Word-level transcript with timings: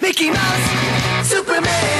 Mickey 0.00 0.30
Mouse, 0.30 1.28
Superman, 1.28 1.93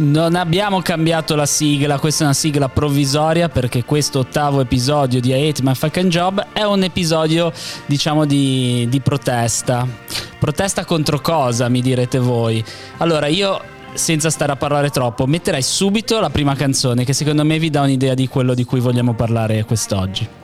Non 0.00 0.34
abbiamo 0.34 0.80
cambiato 0.80 1.34
la 1.34 1.44
sigla, 1.44 1.98
questa 1.98 2.22
è 2.22 2.24
una 2.24 2.34
sigla 2.34 2.70
provvisoria 2.70 3.50
perché 3.50 3.84
questo 3.84 4.20
ottavo 4.20 4.62
episodio 4.62 5.20
di 5.20 5.28
I 5.28 5.48
Hate 5.48 5.62
My 5.62 5.74
Fucking 5.74 6.10
Job 6.10 6.42
è 6.54 6.62
un 6.62 6.82
episodio, 6.82 7.52
diciamo, 7.84 8.24
di, 8.24 8.86
di 8.88 9.00
protesta. 9.02 9.86
Protesta 10.38 10.86
contro 10.86 11.20
cosa, 11.20 11.68
mi 11.68 11.82
direte 11.82 12.18
voi? 12.18 12.64
Allora, 12.96 13.26
io, 13.26 13.60
senza 13.92 14.30
stare 14.30 14.52
a 14.52 14.56
parlare 14.56 14.88
troppo, 14.88 15.26
metterei 15.26 15.62
subito 15.62 16.18
la 16.18 16.30
prima 16.30 16.54
canzone 16.54 17.04
che 17.04 17.12
secondo 17.12 17.44
me 17.44 17.58
vi 17.58 17.68
dà 17.68 17.82
un'idea 17.82 18.14
di 18.14 18.26
quello 18.26 18.54
di 18.54 18.64
cui 18.64 18.80
vogliamo 18.80 19.12
parlare 19.12 19.66
quest'oggi. 19.66 20.39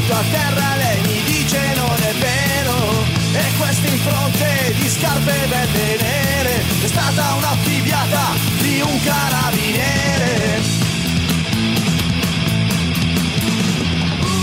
Caduto 0.00 0.14
a 0.14 0.24
terra, 0.30 0.76
lei 0.76 1.00
mi 1.02 1.22
dice 1.24 1.74
non 1.74 1.96
è 2.00 2.14
vero. 2.14 3.04
E 3.32 3.44
questa 3.58 3.86
impronte 3.86 4.74
di 4.78 4.88
scarpe 4.88 5.46
belle 5.48 5.96
nere 6.00 6.64
è 6.82 6.86
stata 6.86 7.34
un'affibbiata 7.34 8.20
di 8.60 8.80
un 8.80 9.00
carabiniere. 9.02 10.62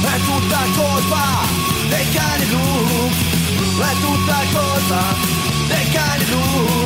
È 0.04 0.20
tutta 0.26 0.60
colpa 0.76 1.26
dei 1.90 2.10
cani 2.12 2.46
blu, 2.46 3.10
è 3.82 3.94
tutta 4.02 4.38
colpa 4.54 5.16
dei 5.68 5.90
cani 5.90 6.24
blu. 6.26 6.77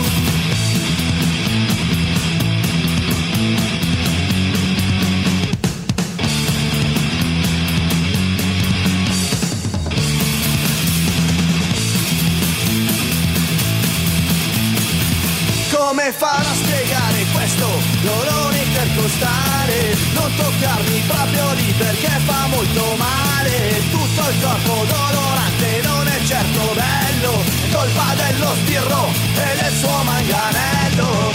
Come 16.01 16.13
farò 16.13 16.53
spiegare 16.55 17.25
questo 17.31 17.67
dolore 18.01 18.57
intercostare? 18.57 19.95
Non 20.15 20.33
toccarmi 20.35 21.03
proprio 21.05 21.53
lì 21.53 21.71
perché 21.77 22.09
fa 22.25 22.47
molto 22.47 22.95
male 22.97 23.83
Tutto 23.91 24.29
il 24.31 24.41
corpo 24.41 24.85
dolorante 24.89 25.81
non 25.83 26.07
è 26.07 26.23
certo 26.25 26.73
bello 26.73 27.43
È 27.43 27.71
colpa 27.71 28.15
dello 28.15 28.55
sbirro 28.55 29.09
e 29.13 29.61
del 29.61 29.73
suo 29.77 30.03
manganello 30.03 31.31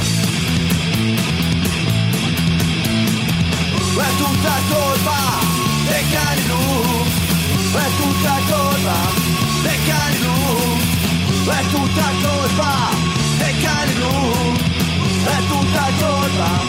È 4.02 4.10
tutta 4.18 4.54
colpa 4.68 5.20
dei 5.86 6.08
cani 6.10 6.42
blu 6.42 7.04
È 7.70 7.88
tutta 8.02 8.34
colpa 8.50 8.98
dei 9.62 9.78
cani 9.86 10.16
blu 10.16 11.52
È 11.52 11.62
tutta 11.70 12.10
colpa 12.20 12.88
dei 13.38 13.60
cani 13.60 13.92
blu 13.92 14.55
È 15.26 15.38
tutta 15.48 15.86
colpa 15.98 16.62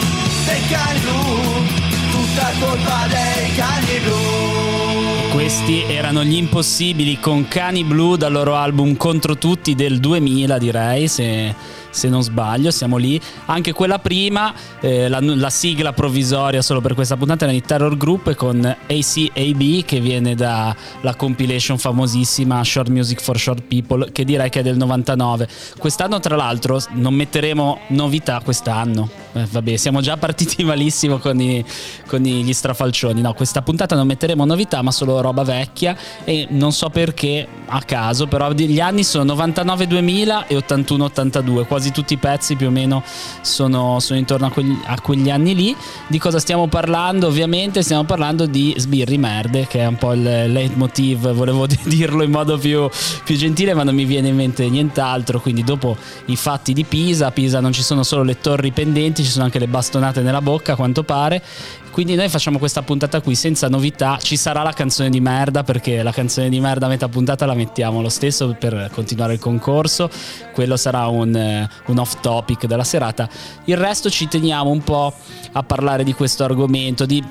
dei 0.46 0.62
cani 0.68 0.98
blu 1.00 1.78
Tutta 2.10 2.50
colpa 2.60 3.06
dei 3.08 3.54
cani 3.54 3.98
blu. 4.04 5.32
Questi 5.32 5.82
erano 5.82 6.24
gli 6.24 6.34
impossibili 6.34 7.20
con 7.20 7.46
Cani 7.46 7.84
Blu 7.84 8.16
dal 8.16 8.32
loro 8.32 8.56
album 8.56 8.96
Contro 8.96 9.36
tutti 9.38 9.74
del 9.74 10.00
2000 10.00 10.58
direi 10.58 11.06
se, 11.06 11.54
se 11.98 12.08
non 12.08 12.22
sbaglio 12.22 12.70
siamo 12.70 12.96
lì. 12.96 13.20
Anche 13.46 13.72
quella 13.72 13.98
prima 13.98 14.54
eh, 14.80 15.08
la, 15.08 15.18
la 15.20 15.50
sigla 15.50 15.92
provvisoria 15.92 16.62
solo 16.62 16.80
per 16.80 16.94
questa 16.94 17.16
puntata 17.16 17.44
era 17.44 17.52
di 17.52 17.60
Terror 17.60 17.96
Group 17.96 18.34
con 18.34 18.64
ACAB 18.64 19.84
che 19.84 20.00
viene 20.00 20.34
dalla 20.34 21.14
compilation 21.16 21.76
famosissima 21.76 22.62
Short 22.62 22.88
Music 22.88 23.20
for 23.20 23.38
Short 23.38 23.64
People 23.66 24.12
che 24.12 24.24
direi 24.24 24.48
che 24.48 24.60
è 24.60 24.62
del 24.62 24.76
99 24.76 25.48
quest'anno 25.78 26.20
tra 26.20 26.36
l'altro 26.36 26.80
non 26.92 27.14
metteremo 27.14 27.80
novità 27.88 28.40
quest'anno. 28.42 29.10
Eh, 29.32 29.46
vabbè 29.50 29.76
siamo 29.76 30.00
già 30.00 30.16
partiti 30.16 30.62
malissimo 30.64 31.18
con, 31.18 31.40
i, 31.40 31.64
con 32.06 32.20
gli 32.20 32.52
strafalcioni. 32.52 33.20
No 33.20 33.34
questa 33.34 33.62
puntata 33.62 33.96
non 33.96 34.06
metteremo 34.06 34.44
novità 34.44 34.82
ma 34.82 34.92
solo 34.92 35.20
roba 35.20 35.42
vecchia. 35.42 35.96
E 36.24 36.46
non 36.50 36.72
so 36.72 36.88
perché 36.90 37.46
a 37.66 37.82
caso 37.82 38.26
però 38.26 38.52
gli 38.52 38.80
anni 38.80 39.02
sono 39.02 39.34
99-2000 39.34 40.44
e 40.46 40.56
81-82 40.56 41.66
quasi 41.66 41.87
tutti 41.90 42.14
i 42.14 42.16
pezzi 42.16 42.56
più 42.56 42.68
o 42.68 42.70
meno 42.70 43.02
sono, 43.40 44.00
sono 44.00 44.18
intorno 44.18 44.46
a 44.46 44.50
quegli, 44.50 44.76
a 44.84 45.00
quegli 45.00 45.30
anni 45.30 45.54
lì. 45.54 45.76
Di 46.06 46.18
cosa 46.18 46.38
stiamo 46.38 46.68
parlando? 46.68 47.26
Ovviamente 47.26 47.82
stiamo 47.82 48.04
parlando 48.04 48.46
di 48.46 48.74
sbirri 48.76 49.18
merde 49.18 49.66
che 49.66 49.80
è 49.80 49.86
un 49.86 49.96
po' 49.96 50.12
il 50.12 50.22
leitmotiv 50.22 51.32
volevo 51.32 51.66
dirlo 51.84 52.22
in 52.22 52.30
modo 52.30 52.58
più, 52.58 52.88
più 53.24 53.36
gentile 53.36 53.74
ma 53.74 53.82
non 53.82 53.94
mi 53.94 54.04
viene 54.04 54.28
in 54.28 54.36
mente 54.36 54.68
nient'altro. 54.68 55.40
Quindi 55.40 55.64
dopo 55.64 55.96
i 56.26 56.36
fatti 56.36 56.72
di 56.72 56.84
Pisa 56.84 57.26
a 57.26 57.30
Pisa 57.30 57.60
non 57.60 57.72
ci 57.72 57.82
sono 57.82 58.02
solo 58.02 58.22
le 58.22 58.38
torri 58.40 58.72
pendenti 58.72 59.24
ci 59.24 59.30
sono 59.30 59.44
anche 59.44 59.58
le 59.58 59.68
bastonate 59.68 60.22
nella 60.22 60.40
bocca 60.40 60.72
a 60.72 60.76
quanto 60.76 61.02
pare 61.02 61.42
quindi 61.90 62.14
noi 62.14 62.28
facciamo 62.28 62.58
questa 62.58 62.82
puntata 62.82 63.20
qui 63.20 63.34
senza 63.34 63.68
novità, 63.68 64.18
ci 64.20 64.36
sarà 64.36 64.62
la 64.62 64.72
canzone 64.72 65.10
di 65.10 65.20
merda 65.20 65.64
perché 65.64 66.02
la 66.02 66.12
canzone 66.12 66.48
di 66.48 66.60
merda 66.60 66.86
a 66.86 66.88
metà 66.88 67.08
puntata 67.08 67.46
la 67.46 67.54
mettiamo 67.54 68.00
lo 68.00 68.08
stesso 68.08 68.54
per 68.58 68.90
continuare 68.92 69.34
il 69.34 69.38
concorso, 69.38 70.10
quello 70.52 70.76
sarà 70.76 71.06
un, 71.06 71.34
eh, 71.34 71.68
un 71.86 71.98
off 71.98 72.20
topic 72.20 72.66
della 72.66 72.84
serata. 72.84 73.28
Il 73.64 73.76
resto 73.76 74.10
ci 74.10 74.28
teniamo 74.28 74.70
un 74.70 74.82
po' 74.82 75.12
a 75.52 75.62
parlare 75.62 76.04
di 76.04 76.14
questo 76.14 76.44
argomento, 76.44 77.06
di 77.06 77.22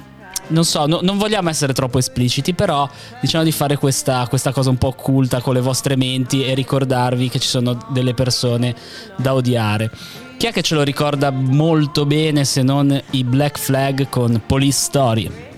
non 0.50 0.64
so, 0.64 0.86
no- 0.86 1.00
non 1.02 1.18
vogliamo 1.18 1.50
essere 1.50 1.74
troppo 1.74 1.98
espliciti, 1.98 2.54
però 2.54 2.90
diciamo 3.22 3.44
di 3.44 3.52
fare 3.52 3.78
questa, 3.78 4.28
questa 4.28 4.52
cosa 4.52 4.70
un 4.70 4.78
po' 4.78 4.88
occulta 4.88 5.42
con 5.42 5.54
le 5.54 5.62
vostre 5.62 5.96
menti 5.96 6.46
e 6.46 6.54
ricordarvi 6.54 7.30
che 7.30 7.40
ci 7.40 7.48
sono 7.48 7.78
delle 7.90 8.14
persone 8.14 8.76
da 9.18 9.34
odiare. 9.34 9.92
Chi 10.38 10.46
è 10.46 10.52
che 10.52 10.62
ce 10.62 10.76
lo 10.76 10.84
ricorda 10.84 11.32
molto 11.32 12.06
bene 12.06 12.46
se 12.46 12.62
non 12.62 13.02
i 13.12 13.24
Black 13.24 13.58
Flag 13.58 14.08
con 14.08 14.40
Police 14.46 14.78
Story? 14.84 15.57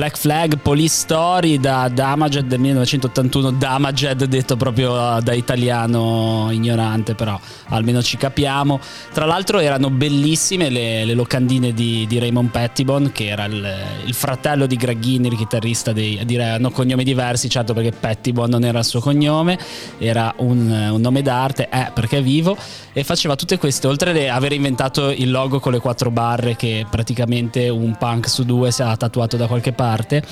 Black 0.00 0.16
Flag, 0.16 0.56
Police 0.56 0.94
Story 0.94 1.60
da 1.60 1.90
Damaged 1.92 2.46
del 2.46 2.58
1981, 2.58 3.50
Damaged 3.50 4.24
detto 4.24 4.56
proprio 4.56 5.20
da 5.20 5.34
italiano 5.34 6.48
ignorante, 6.50 7.14
però 7.14 7.38
almeno 7.68 8.02
ci 8.02 8.16
capiamo. 8.16 8.80
Tra 9.12 9.26
l'altro 9.26 9.58
erano 9.58 9.90
bellissime 9.90 10.70
le, 10.70 11.04
le 11.04 11.12
locandine 11.12 11.74
di, 11.74 12.06
di, 12.08 12.18
Raymond 12.18 12.48
Pettibon, 12.48 13.12
che 13.12 13.26
era 13.26 13.44
il, 13.44 13.74
il 14.06 14.14
fratello 14.14 14.64
di 14.64 14.76
Greg 14.76 15.00
Ginn, 15.00 15.26
il 15.26 15.36
chitarrista 15.36 15.92
dei, 15.92 16.18
direi 16.24 16.48
hanno 16.48 16.70
cognomi 16.70 17.04
diversi, 17.04 17.50
certo 17.50 17.74
perché 17.74 17.92
Pettibon 17.92 18.48
non 18.48 18.64
era 18.64 18.78
il 18.78 18.86
suo 18.86 19.00
cognome, 19.00 19.58
era 19.98 20.32
un, 20.38 20.88
un 20.92 21.00
nome 21.02 21.20
d'arte, 21.20 21.68
eh, 21.70 21.90
perché 21.92 22.18
è 22.18 22.22
vivo, 22.22 22.56
e 22.94 23.04
faceva 23.04 23.36
tutte 23.36 23.58
queste, 23.58 23.86
oltre 23.86 24.12
ad 24.12 24.34
aver 24.34 24.52
inventato 24.52 25.10
il 25.10 25.30
logo 25.30 25.60
con 25.60 25.72
le 25.72 25.78
quattro 25.78 26.10
barre 26.10 26.56
che 26.56 26.86
praticamente 26.88 27.68
un 27.68 27.96
punk 27.98 28.30
su 28.30 28.44
due 28.44 28.70
si 28.70 28.80
ha 28.80 28.96
tatuato 28.96 29.36
da 29.36 29.46
qualche 29.46 29.72
parte, 29.72 29.88
parte, 29.90 30.22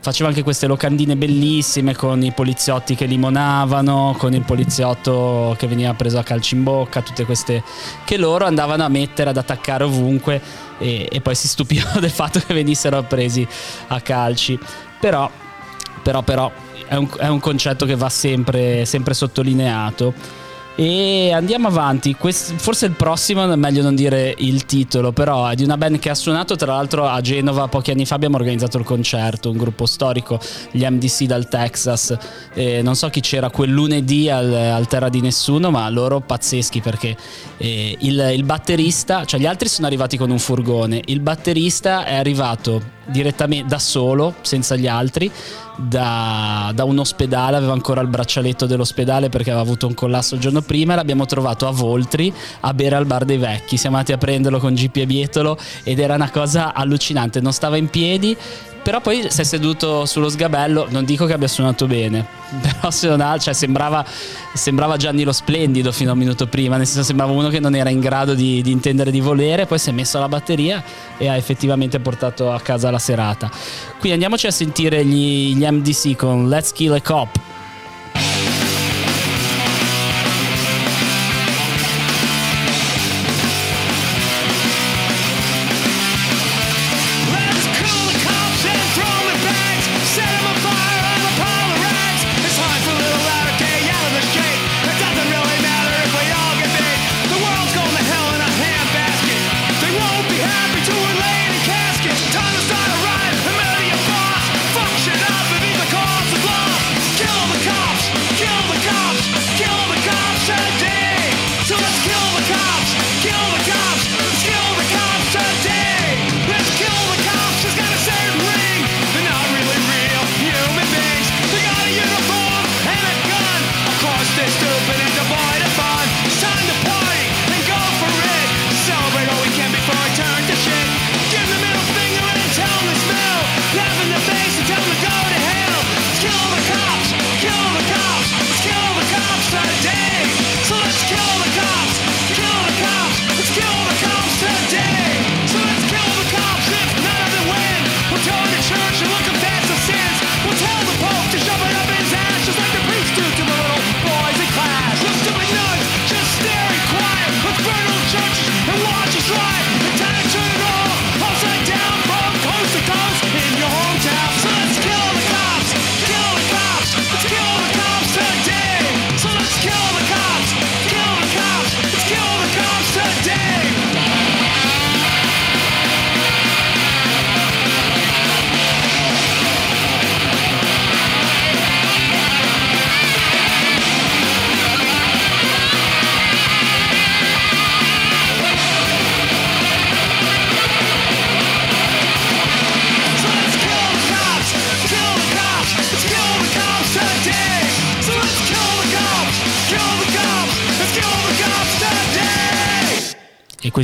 faceva 0.00 0.28
anche 0.28 0.42
queste 0.42 0.66
locandine 0.66 1.16
bellissime 1.16 1.94
con 1.94 2.22
i 2.22 2.32
poliziotti 2.32 2.94
che 2.94 3.06
limonavano, 3.06 4.14
con 4.16 4.32
il 4.32 4.42
poliziotto 4.42 5.54
che 5.58 5.66
veniva 5.66 5.92
preso 5.94 6.18
a 6.18 6.22
calci 6.22 6.54
in 6.54 6.62
bocca, 6.62 7.02
tutte 7.02 7.24
queste 7.24 7.62
che 8.04 8.16
loro 8.16 8.44
andavano 8.44 8.84
a 8.84 8.88
mettere, 8.88 9.30
ad 9.30 9.36
attaccare 9.36 9.84
ovunque 9.84 10.40
e, 10.78 11.08
e 11.10 11.20
poi 11.20 11.34
si 11.34 11.48
stupivano 11.48 11.98
del 12.00 12.10
fatto 12.10 12.38
che 12.38 12.54
venissero 12.54 13.02
presi 13.02 13.46
a 13.88 14.00
calci. 14.00 14.58
Però, 15.00 15.30
però, 16.02 16.22
però 16.22 16.50
è 16.86 16.94
un, 16.94 17.08
è 17.18 17.26
un 17.26 17.40
concetto 17.40 17.84
che 17.84 17.96
va 17.96 18.08
sempre, 18.08 18.84
sempre 18.84 19.14
sottolineato. 19.14 20.46
E 20.80 21.32
andiamo 21.32 21.66
avanti. 21.66 22.14
Quest, 22.14 22.54
forse 22.54 22.86
il 22.86 22.92
prossimo 22.92 23.52
è 23.52 23.56
meglio 23.56 23.82
non 23.82 23.96
dire 23.96 24.32
il 24.38 24.64
titolo, 24.64 25.10
però 25.10 25.48
è 25.48 25.56
di 25.56 25.64
una 25.64 25.76
band 25.76 25.98
che 25.98 26.08
ha 26.08 26.14
suonato. 26.14 26.54
Tra 26.54 26.74
l'altro 26.74 27.04
a 27.08 27.20
Genova 27.20 27.66
pochi 27.66 27.90
anni 27.90 28.06
fa 28.06 28.14
abbiamo 28.14 28.36
organizzato 28.36 28.78
il 28.78 28.84
concerto, 28.84 29.50
un 29.50 29.56
gruppo 29.56 29.86
storico, 29.86 30.38
gli 30.70 30.86
MDC 30.86 31.24
dal 31.24 31.48
Texas. 31.48 32.16
Eh, 32.54 32.80
non 32.80 32.94
so 32.94 33.08
chi 33.08 33.18
c'era 33.18 33.50
quel 33.50 33.70
lunedì 33.70 34.30
al, 34.30 34.54
al, 34.54 34.86
Terra 34.86 35.08
di 35.08 35.20
Nessuno, 35.20 35.72
ma 35.72 35.88
loro 35.90 36.20
pazzeschi 36.20 36.80
perché 36.80 37.16
eh, 37.56 37.96
il, 37.98 38.30
il 38.36 38.44
batterista, 38.44 39.24
cioè 39.24 39.40
gli 39.40 39.46
altri 39.46 39.66
sono 39.66 39.88
arrivati 39.88 40.16
con 40.16 40.30
un 40.30 40.38
furgone, 40.38 41.02
il 41.06 41.18
batterista 41.18 42.04
è 42.04 42.14
arrivato 42.14 42.97
direttamente 43.08 43.66
da 43.66 43.78
solo, 43.78 44.34
senza 44.42 44.76
gli 44.76 44.86
altri, 44.86 45.30
da, 45.76 46.72
da, 46.74 46.84
un 46.84 46.98
ospedale, 46.98 47.56
aveva 47.56 47.72
ancora 47.72 48.00
il 48.00 48.08
braccialetto 48.08 48.66
dell'ospedale 48.66 49.28
perché 49.28 49.50
aveva 49.50 49.64
avuto 49.64 49.86
un 49.86 49.94
collasso 49.94 50.34
il 50.34 50.40
giorno 50.40 50.60
prima 50.60 50.92
e 50.92 50.96
l'abbiamo 50.96 51.26
trovato 51.26 51.66
a 51.66 51.70
Voltri 51.70 52.32
a 52.60 52.74
bere 52.74 52.96
al 52.96 53.06
bar 53.06 53.24
dei 53.24 53.38
vecchi. 53.38 53.76
Siamo 53.76 53.96
andati 53.96 54.14
a 54.14 54.18
prenderlo 54.18 54.58
con 54.58 54.74
GP 54.74 54.96
e 54.96 55.06
Bietolo 55.06 55.56
ed 55.84 55.98
era 55.98 56.14
una 56.14 56.30
cosa 56.30 56.74
allucinante, 56.74 57.40
non 57.40 57.52
stava 57.52 57.76
in 57.76 57.88
piedi, 57.88 58.36
però 58.88 59.02
poi 59.02 59.30
si 59.30 59.42
è 59.42 59.44
seduto 59.44 60.06
sullo 60.06 60.30
sgabello, 60.30 60.86
non 60.88 61.04
dico 61.04 61.26
che 61.26 61.34
abbia 61.34 61.46
suonato 61.46 61.86
bene, 61.86 62.24
però 62.58 62.88
altro, 63.22 63.38
cioè 63.38 63.52
sembrava, 63.52 64.02
sembrava, 64.54 64.96
Gianni 64.96 65.24
lo 65.24 65.32
Splendido 65.32 65.92
fino 65.92 66.08
a 66.08 66.12
un 66.14 66.18
minuto 66.18 66.46
prima, 66.46 66.78
nel 66.78 66.86
senso 66.86 67.02
sembrava 67.02 67.32
uno 67.32 67.50
che 67.50 67.60
non 67.60 67.74
era 67.74 67.90
in 67.90 68.00
grado 68.00 68.32
di, 68.32 68.62
di 68.62 68.70
intendere 68.70 69.10
di 69.10 69.20
volere, 69.20 69.66
poi 69.66 69.78
si 69.78 69.90
è 69.90 69.92
messo 69.92 70.16
alla 70.16 70.28
batteria 70.28 70.82
e 71.18 71.28
ha 71.28 71.36
effettivamente 71.36 72.00
portato 72.00 72.50
a 72.50 72.58
casa 72.62 72.90
la 72.90 72.98
serata. 72.98 73.50
Quindi 73.90 74.12
andiamoci 74.12 74.46
a 74.46 74.52
sentire 74.52 75.04
gli, 75.04 75.54
gli 75.54 75.66
MDC 75.66 76.16
con 76.16 76.48
Let's 76.48 76.72
Kill 76.72 76.94
a 76.94 77.02
Cop. 77.02 77.57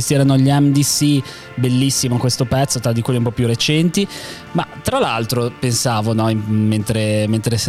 Questi 0.05 0.13
erano 0.13 0.37
gli 0.37 0.51
MDC, 0.51 1.23
bellissimo 1.55 2.17
questo 2.17 2.45
pezzo, 2.45 2.79
tra 2.79 2.91
di 2.91 3.01
quelli 3.01 3.17
un 3.17 3.25
po' 3.25 3.31
più 3.31 3.47
recenti, 3.47 4.07
ma 4.51 4.67
tra 4.83 4.99
l'altro 4.99 5.51
pensavo, 5.59 6.13
no, 6.13 6.31
mentre, 6.45 7.25
mentre 7.27 7.59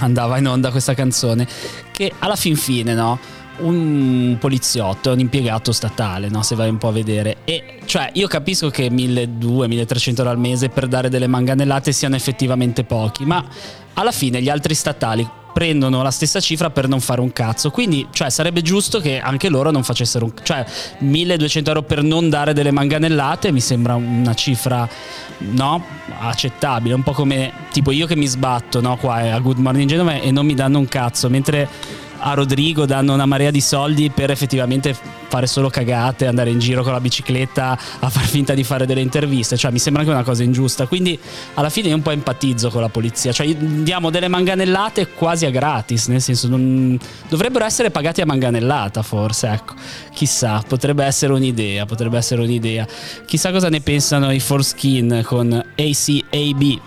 andava 0.00 0.36
in 0.36 0.46
onda 0.46 0.70
questa 0.70 0.92
canzone, 0.92 1.48
che 1.92 2.12
alla 2.18 2.36
fin 2.36 2.56
fine, 2.56 2.92
no, 2.92 3.18
un 3.58 4.36
poliziotto 4.38 5.12
un 5.12 5.18
impiegato 5.18 5.72
statale, 5.72 6.28
no? 6.28 6.42
se 6.42 6.54
vai 6.56 6.68
un 6.68 6.76
po' 6.76 6.88
a 6.88 6.92
vedere. 6.92 7.38
E 7.44 7.78
cioè 7.86 8.10
io 8.12 8.26
capisco 8.26 8.68
che 8.68 8.90
1200-1300 8.90 10.18
euro 10.18 10.30
al 10.30 10.38
mese 10.38 10.68
per 10.68 10.88
dare 10.88 11.08
delle 11.08 11.26
manganellate 11.26 11.90
siano 11.92 12.16
effettivamente 12.16 12.84
pochi, 12.84 13.24
ma 13.24 13.42
alla 13.94 14.12
fine 14.12 14.42
gli 14.42 14.50
altri 14.50 14.74
statali 14.74 15.26
prendono 15.56 16.02
la 16.02 16.10
stessa 16.10 16.38
cifra 16.38 16.68
per 16.68 16.86
non 16.86 17.00
fare 17.00 17.22
un 17.22 17.32
cazzo. 17.32 17.70
Quindi, 17.70 18.06
cioè, 18.10 18.28
sarebbe 18.28 18.60
giusto 18.60 19.00
che 19.00 19.18
anche 19.18 19.48
loro 19.48 19.70
non 19.70 19.82
facessero 19.82 20.26
un 20.26 20.32
cioè 20.42 20.66
1200 20.98 21.70
euro 21.70 21.82
per 21.82 22.02
non 22.02 22.28
dare 22.28 22.52
delle 22.52 22.70
manganellate 22.70 23.50
mi 23.52 23.60
sembra 23.60 23.94
una 23.94 24.34
cifra 24.34 24.86
no, 25.38 25.82
accettabile, 26.18 26.92
un 26.92 27.02
po' 27.02 27.12
come 27.12 27.50
tipo 27.72 27.90
io 27.90 28.04
che 28.04 28.16
mi 28.16 28.26
sbatto, 28.26 28.82
no, 28.82 28.98
qua 28.98 29.32
a 29.32 29.38
Good 29.38 29.56
Morning 29.56 29.88
Genova 29.88 30.20
e 30.20 30.30
non 30.30 30.44
mi 30.44 30.52
danno 30.52 30.78
un 30.78 30.88
cazzo, 30.88 31.30
mentre 31.30 31.66
a 32.18 32.34
Rodrigo 32.34 32.86
danno 32.86 33.14
una 33.14 33.26
marea 33.26 33.50
di 33.50 33.60
soldi 33.60 34.10
per 34.10 34.30
effettivamente 34.30 34.96
fare 35.28 35.46
solo 35.46 35.68
cagate, 35.68 36.26
andare 36.26 36.50
in 36.50 36.58
giro 36.58 36.82
con 36.82 36.92
la 36.92 37.00
bicicletta 37.00 37.78
a 37.98 38.08
far 38.08 38.24
finta 38.24 38.54
di 38.54 38.64
fare 38.64 38.86
delle 38.86 39.00
interviste, 39.00 39.56
cioè 39.56 39.70
mi 39.70 39.78
sembra 39.78 40.02
anche 40.02 40.14
una 40.14 40.24
cosa 40.24 40.42
ingiusta, 40.42 40.86
quindi 40.86 41.18
alla 41.54 41.70
fine 41.70 41.88
io 41.88 41.94
un 41.94 42.02
po' 42.02 42.10
empatizzo 42.10 42.70
con 42.70 42.80
la 42.80 42.88
polizia, 42.88 43.32
cioè 43.32 43.54
diamo 43.54 44.10
delle 44.10 44.28
manganellate 44.28 45.08
quasi 45.08 45.46
a 45.46 45.50
gratis, 45.50 46.06
nel 46.08 46.20
senso 46.20 46.48
non... 46.48 46.98
dovrebbero 47.28 47.64
essere 47.64 47.90
pagati 47.90 48.20
a 48.20 48.26
manganellata 48.26 49.02
forse, 49.02 49.48
ecco, 49.48 49.74
chissà, 50.12 50.62
potrebbe 50.66 51.04
essere 51.04 51.32
un'idea, 51.32 51.86
potrebbe 51.86 52.16
essere 52.16 52.42
un'idea, 52.42 52.86
chissà 53.26 53.50
cosa 53.50 53.68
ne 53.68 53.80
pensano 53.80 54.32
i 54.32 54.40
Foreskin 54.40 55.22
con 55.24 55.52
ACAB. 55.52 56.80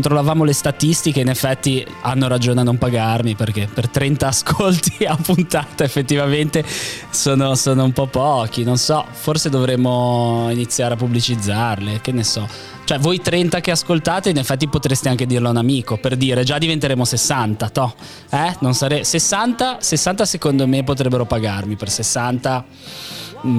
Controllavamo 0.00 0.44
le 0.44 0.54
statistiche, 0.54 1.20
in 1.20 1.28
effetti 1.28 1.86
hanno 2.00 2.26
ragione 2.26 2.60
a 2.60 2.62
non 2.62 2.78
pagarmi 2.78 3.34
perché 3.34 3.68
per 3.72 3.90
30 3.90 4.26
ascolti 4.28 5.04
a 5.04 5.14
puntata 5.14 5.84
effettivamente 5.84 6.64
sono, 7.10 7.54
sono 7.54 7.84
un 7.84 7.92
po' 7.92 8.06
pochi, 8.06 8.64
non 8.64 8.78
so, 8.78 9.04
forse 9.10 9.50
dovremmo 9.50 10.48
iniziare 10.50 10.94
a 10.94 10.96
pubblicizzarle, 10.96 12.00
che 12.00 12.12
ne 12.12 12.24
so. 12.24 12.48
Cioè 12.84 12.98
voi 12.98 13.20
30 13.20 13.60
che 13.60 13.72
ascoltate 13.72 14.30
in 14.30 14.38
effetti 14.38 14.66
potreste 14.68 15.10
anche 15.10 15.26
dirlo 15.26 15.48
a 15.48 15.50
un 15.50 15.58
amico 15.58 15.98
per 15.98 16.16
dire 16.16 16.44
già 16.44 16.56
diventeremo 16.56 17.04
60, 17.04 17.68
to. 17.68 17.94
Eh? 18.30 18.56
Non 18.60 18.72
sare... 18.72 19.04
60, 19.04 19.76
60 19.80 20.24
secondo 20.24 20.66
me 20.66 20.82
potrebbero 20.82 21.26
pagarmi 21.26 21.76
per 21.76 21.90
60 21.90 22.64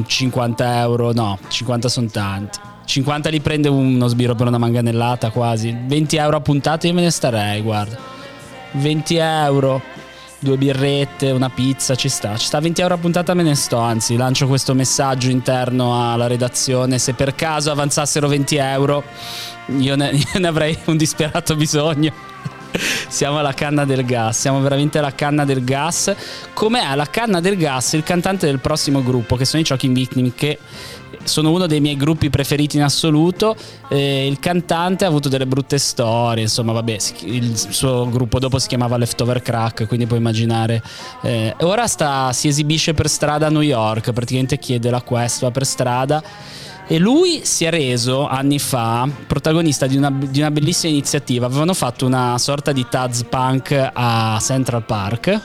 50 0.06 0.66
mm, 0.66 0.78
euro, 0.80 1.14
no, 1.14 1.38
50 1.48 1.88
sono 1.88 2.08
tanti. 2.08 2.71
50 2.86 3.30
li 3.30 3.40
prende 3.40 3.70
uno 3.70 4.08
sbiro 4.08 4.36
per 4.36 4.48
una 4.48 4.58
manganellata 4.58 5.30
quasi. 5.30 5.76
20 5.86 6.16
euro 6.18 6.38
a 6.38 6.42
puntata 6.42 6.88
io 6.88 6.94
me 6.94 7.02
ne 7.02 7.12
starei, 7.12 7.62
guarda. 7.62 7.98
20 8.74 9.16
euro, 9.16 9.82
due 10.40 10.58
birrette, 10.58 11.32
una 11.32 11.50
pizza, 11.50 11.96
ci 11.96 12.10
sta. 12.10 12.36
Ci 12.38 12.46
sta 12.46 12.60
20 12.60 12.82
euro 12.82 12.94
a 12.96 12.98
puntata 12.98 13.34
me 13.34 13.44
ne 13.44 13.56
sto, 13.56 13.78
anzi 13.78 14.16
lancio 14.16 14.48
questo 14.48 14.74
messaggio 14.74 15.30
interno 15.30 16.12
alla 16.12 16.28
redazione. 16.28 16.98
Se 17.00 17.14
per 17.14 17.36
caso 17.36 17.72
avanzassero 17.72 18.28
20 18.28 18.56
euro 18.58 19.04
io 19.78 19.96
ne, 19.96 20.12
io 20.34 20.40
ne 20.40 20.48
avrei 20.48 20.78
un 20.86 20.98
disperato 20.98 21.56
bisogno. 21.56 22.30
siamo 23.08 23.40
alla 23.40 23.54
canna 23.54 23.86
del 23.86 24.06
gas, 24.06 24.40
siamo 24.40 24.62
veramente 24.62 24.98
alla 24.98 25.14
canna 25.14 25.46
del 25.46 25.64
gas. 25.64 26.14
Come 26.54 26.80
è 26.80 26.86
alla 26.86 27.08
canna 27.08 27.40
del 27.40 27.58
gas 27.58 27.94
il 27.94 28.04
cantante 28.04 28.46
del 28.46 28.60
prossimo 28.60 29.04
gruppo, 29.04 29.36
che 29.36 29.46
sono 29.46 29.62
i 29.62 29.66
Choking 29.66 29.94
Victim, 29.94 30.34
che 30.34 30.58
sono 31.24 31.52
uno 31.52 31.68
dei 31.68 31.80
miei 31.80 31.98
gruppi 31.98 32.30
preferiti 32.30 32.78
in 32.78 32.84
assoluto. 32.84 33.56
Eh, 33.90 34.28
il 34.28 34.40
cantante 34.40 35.06
ha 35.06 35.08
avuto 35.08 35.30
delle 35.30 35.46
brutte 35.46 35.78
storie, 35.78 36.44
insomma, 36.44 36.72
vabbè, 36.72 36.98
il 37.24 37.58
suo 37.58 38.10
gruppo 38.10 38.40
dopo 38.40 38.60
si 38.60 38.68
chiamava 38.68 38.98
Leftover 38.98 39.42
Crack, 39.42 39.88
quindi 39.88 40.06
puoi 40.06 40.20
immaginare. 40.20 40.82
Eh, 41.22 41.56
ora 41.62 41.88
sta, 41.88 42.32
si 42.34 42.48
esibisce 42.48 42.94
per 42.94 43.10
strada 43.10 43.48
a 43.48 43.50
New 43.50 43.62
York, 43.62 44.12
praticamente 44.12 44.58
chiede 44.58 44.90
la 44.90 45.02
quest, 45.02 45.42
va 45.42 45.52
per 45.52 45.66
strada. 45.66 46.24
E 46.88 46.98
lui 46.98 47.42
si 47.46 47.64
è 47.64 47.70
reso 47.70 48.28
anni 48.28 48.60
fa 48.60 49.08
protagonista 49.26 49.88
di 49.88 49.96
una, 49.96 50.12
di 50.12 50.40
una, 50.40 50.52
bellissima 50.52 50.92
iniziativa. 50.92 51.46
Avevano 51.46 51.74
fatto 51.74 52.06
una 52.06 52.38
sorta 52.38 52.74
di 52.74 52.86
Taz 52.90 53.24
Punk 53.24 53.92
a 53.94 54.38
Central 54.42 54.84
Park. 54.84 55.42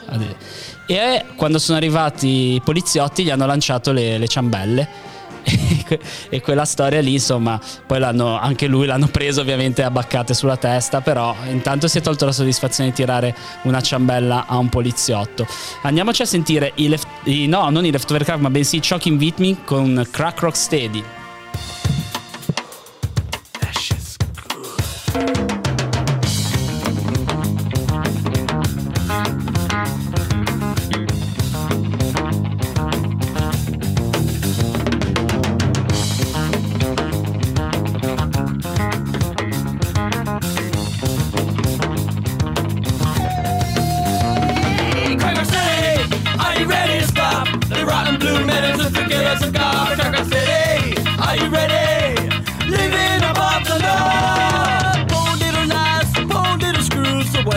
E 0.85 1.23
quando 1.37 1.57
sono 1.57 1.77
arrivati 1.77 2.55
i 2.55 2.61
poliziotti 2.61 3.23
gli 3.23 3.29
hanno 3.29 3.45
lanciato 3.45 3.93
le, 3.93 4.17
le 4.17 4.27
ciambelle 4.27 5.15
e 6.29 6.41
quella 6.41 6.65
storia 6.65 6.99
lì, 7.01 7.13
insomma, 7.13 7.59
poi 7.85 7.99
l'hanno, 7.99 8.37
anche 8.37 8.67
lui 8.67 8.85
l'hanno 8.85 9.07
preso 9.07 9.41
ovviamente 9.41 9.83
a 9.83 9.89
baccate 9.89 10.33
sulla 10.33 10.57
testa, 10.57 11.01
però 11.01 11.35
intanto 11.49 11.87
si 11.87 11.97
è 11.97 12.01
tolto 12.01 12.25
la 12.25 12.31
soddisfazione 12.31 12.89
di 12.89 12.95
tirare 12.95 13.35
una 13.63 13.81
ciambella 13.81 14.45
a 14.47 14.57
un 14.57 14.69
poliziotto. 14.69 15.47
Andiamoci 15.83 16.21
a 16.21 16.25
sentire 16.25 16.71
i, 16.75 16.89
left, 16.89 17.07
i 17.23 17.47
no, 17.47 17.69
non 17.69 17.85
i 17.85 17.91
leftover 17.91 18.23
crack, 18.23 18.39
ma 18.39 18.49
bensì 18.49 18.79
Shocking 18.81 19.17
Beat 19.17 19.39
Me 19.39 19.57
con 19.63 20.07
Crack 20.11 20.39
Rock 20.41 20.57
Steady. 20.57 21.03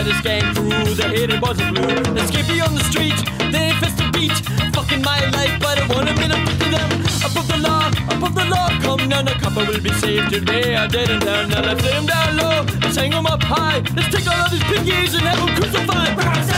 fighters 0.01 0.21
came 0.21 0.53
through, 0.55 0.95
the 0.95 1.13
it 1.13 1.41
was 1.41 1.59
a 1.61 1.67
blue. 1.71 2.13
They 2.13 2.25
skip 2.25 2.47
me 2.47 2.59
on 2.61 2.73
the 2.73 2.83
street, 2.89 3.17
they 3.53 3.69
infest 3.69 3.97
the 3.97 4.09
beat. 4.13 4.33
Fucking 4.73 5.01
my 5.01 5.19
life, 5.29 5.53
but 5.59 5.77
I 5.77 5.85
want 5.93 6.09
a 6.09 6.13
minute 6.13 6.41
to 6.41 6.67
them. 6.73 6.89
Above 7.21 7.47
the 7.47 7.59
law, 7.61 7.85
above 8.09 8.33
the 8.33 8.45
law, 8.45 8.69
come 8.81 9.09
down, 9.09 9.27
a 9.27 9.35
couple 9.39 9.65
will 9.65 9.81
be 9.81 9.93
saved 9.93 10.31
today. 10.31 10.75
I 10.75 10.87
didn't 10.87 11.23
learn, 11.23 11.49
now 11.49 11.61
let's 11.61 11.83
lay 11.83 11.91
them 11.91 12.07
down 12.07 12.37
low, 12.37 12.65
let's 12.81 12.95
hang 12.95 13.11
them 13.11 13.27
up 13.27 13.43
high. 13.43 13.79
Let's 13.95 14.09
take 14.09 14.27
all 14.27 14.41
of 14.45 14.51
these 14.51 14.63
piggies 14.63 15.13
and 15.13 15.23
have 15.29 15.37
them 15.37 15.53
crucified. 15.55 16.17
Perhaps 16.17 16.49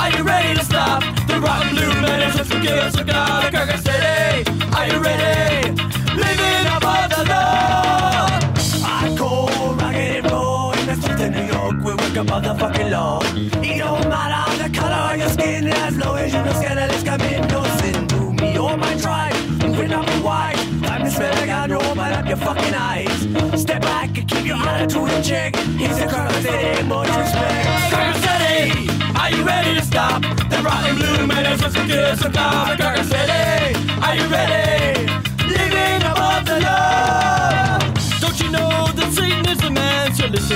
are 0.00 0.10
you 0.16 0.22
ready 0.22 0.58
to 0.58 0.64
stop? 0.64 1.02
The 1.28 1.38
rotten 1.40 1.74
blue 1.74 1.94
men? 2.02 2.02
man 2.02 2.28
is 2.28 2.40
a 2.40 2.44
forgive, 2.44 2.92
so 2.92 3.04
God, 3.04 3.44
a 3.44 3.50
Kirk 3.54 3.70
City, 3.78 4.50
are 4.74 4.86
you 4.90 4.98
ready? 4.98 5.70
Living 6.16 6.66
above 6.76 7.10
the 7.10 7.24
law. 7.28 8.37
your 12.18 12.26
motherfucking 12.26 12.90
law. 12.90 13.20
It 13.62 13.78
don't 13.78 14.08
matter 14.08 14.62
the 14.64 14.76
color 14.76 15.14
of 15.14 15.20
your 15.20 15.28
skin, 15.28 15.68
as 15.68 15.96
long 15.98 16.18
as 16.18 16.32
you're 16.32 16.44
not 16.44 16.56
scared 16.56 16.78
of 16.78 16.90
this 16.90 17.04
commit 17.04 17.48
no 17.48 17.62
sin. 17.78 18.06
Do 18.08 18.32
me 18.32 18.58
or 18.58 18.76
my 18.76 18.94
tribe, 18.96 19.36
print 19.60 19.92
up 19.92 20.08
and 20.08 20.24
wide. 20.24 20.56
Time 20.82 21.04
to 21.04 21.10
smell 21.12 21.32
like 21.34 21.48
I 21.48 21.66
know, 21.68 21.78
open 21.78 22.12
up 22.18 22.26
your 22.26 22.36
fucking 22.38 22.74
eyes. 22.74 23.60
Step 23.60 23.82
back 23.82 24.18
and 24.18 24.28
keep 24.28 24.44
your 24.44 24.56
attitude 24.56 25.08
in 25.12 25.22
check. 25.22 25.54
Here's 25.54 25.98
a 25.98 26.08
crime 26.08 26.32
city, 26.42 26.82
much 26.88 27.08
respect. 27.08 27.68
Crime 27.92 28.14
city, 28.26 28.90
are 29.20 29.30
you 29.30 29.44
ready 29.44 29.74
to 29.78 29.82
stop? 29.82 30.20
The 30.50 30.60
rotten 30.64 30.96
blue 30.96 31.24
menace 31.24 31.62
is 31.62 31.76
a 31.76 31.86
kiss 31.86 32.24
of 32.24 32.32
God. 32.32 32.80
Crime 32.80 33.04
city, 33.04 33.78
are 34.02 34.16
you 34.16 34.26
ready? 34.26 35.06
Living 35.46 36.02
above 36.10 36.44
the 36.50 36.58
law. 36.66 37.78
Don't 38.18 38.40
you 38.40 38.50
know 38.50 38.90
that 38.98 39.12
Satan 39.14 39.48
is 39.48 39.58
the 39.60 39.70
man? 39.70 39.87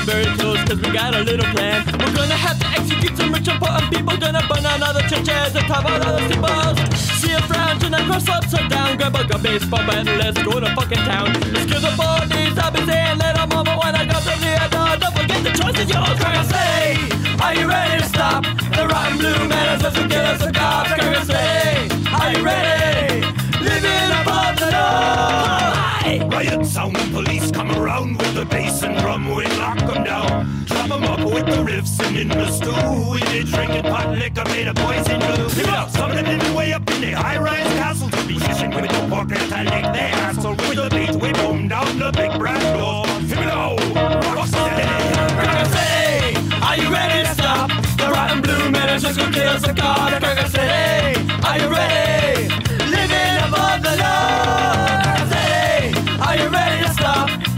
Very 0.05 0.25
close, 0.37 0.63
cause 0.65 0.81
we 0.81 0.93
got 0.93 1.15
a 1.15 1.21
little 1.21 1.47
plan. 1.47 1.85
We're 1.99 2.15
gonna 2.15 2.37
have 2.37 2.59
to 2.59 2.67
execute 2.79 3.17
some 3.17 3.33
rich 3.33 3.49
important 3.49 3.91
people, 3.91 4.17
gonna 4.19 4.43
burn 4.49 4.63
the 4.63 5.03
churches 5.09 5.57
and 5.57 5.67
top 5.67 5.85
all 5.85 5.99
the 5.99 6.21
steeples. 6.29 7.01
See 7.21 7.33
a 7.33 7.41
frown, 7.43 7.79
turn 7.81 7.93
that 7.93 8.05
cross 8.07 8.29
upside 8.29 8.69
down, 8.69 8.97
grab 8.99 9.17
a 9.17 9.39
baseball 9.39 9.81
bat, 9.87 10.07
and 10.07 10.19
let's 10.19 10.43
go 10.43 10.61
to 10.61 10.69
fucking 10.75 11.05
town. 11.09 11.33
Let's 11.53 11.71
kill 11.71 11.81
the 11.81 11.95
bodies, 11.97 12.59
I'll 12.59 12.71
be 12.71 12.85
saying 12.85 13.19
let 13.19 13.37
them 13.37 13.53
over 13.53 13.75
when 13.81 13.95
I 13.97 14.05
got 14.05 14.23
to 14.23 14.35
the 14.37 14.69
door. 14.69 14.93
Don't 15.01 15.15
forget 15.17 15.41
the 15.43 15.53
choice 15.57 15.79
is 15.81 15.89
yours, 15.89 16.19
Gonna 16.21 16.45
say, 16.45 16.99
are 17.41 17.55
you 17.55 17.67
ready 17.67 18.03
to 18.03 18.09
stop 18.09 18.45
the 18.77 18.87
rotten 18.87 19.19
blue 19.19 19.49
as 19.57 19.83
we 19.97 20.09
kill 20.09 20.27
us 20.27 20.43
a 20.43 20.53
cops? 20.53 20.91
Gonna 21.01 21.25
say, 21.25 21.89
are 22.13 22.33
you 22.37 22.45
ready? 22.45 23.42
Living 23.83 24.21
above 24.23 24.59
the 24.59 24.71
law. 24.71 26.31
Riot 26.31 26.65
sound 26.67 26.97
and 26.97 27.13
police 27.13 27.51
come 27.51 27.71
around 27.73 28.19
with 28.19 28.35
the 28.35 28.45
bass 28.45 28.83
and 28.83 28.97
drum. 28.99 29.35
We 29.35 29.47
lock 29.59 29.79
them 29.79 30.05
down, 30.05 30.65
drop 30.67 30.89
them 30.89 31.05
up 31.05 31.21
with 31.21 31.47
the 31.47 31.63
riffs 31.69 32.01
and 32.07 32.17
in 32.17 32.29
the 32.29 32.49
stew. 32.51 33.11
We 33.11 33.21
did 33.33 33.47
drinking 33.47 33.83
pot 33.83 34.17
liquor 34.17 34.45
made 34.47 34.69
of 34.69 34.77
poison 34.77 35.23
up, 35.23 35.91
some 35.91 36.11
of 36.11 36.17
them 36.17 36.27
living 36.27 36.55
way 36.55 36.73
up 36.73 36.89
in 36.91 37.01
the 37.01 37.13
high-rise 37.13 37.73
castle. 37.75 38.09
To 38.11 38.25
be 38.27 38.39
fishing 38.39 38.71
with 38.71 38.91
the 38.91 39.07
pocket 39.11 39.39
to 39.39 39.63
lick 39.65 39.85
their 39.97 40.13
asshole. 40.27 40.57
With 40.57 40.77
the 40.77 40.89
beat, 40.91 41.15
we 41.21 41.33
boom 41.33 41.69
down 41.69 41.99
the 41.99 42.13
big 42.13 42.39
brand 42.39 42.63
door. 42.79 43.05
Give 43.29 43.39
it 43.39 43.49
up, 43.49 43.79
rock 44.35 44.47
City, 44.47 46.37
are 46.63 46.77
you 46.77 46.89
ready 46.93 47.27
to 47.27 47.35
stop 47.35 47.71
the 47.97 48.09
rotten 48.11 48.41
blue 48.43 48.71
menace 48.71 49.03
just 49.03 49.19
gonna 49.19 49.33
kill 49.33 49.49
us 49.49 49.65
a 49.65 49.75
god? 49.75 50.23
City, 50.51 51.21
are 51.45 51.59
you 51.59 51.69
ready? 51.69 52.42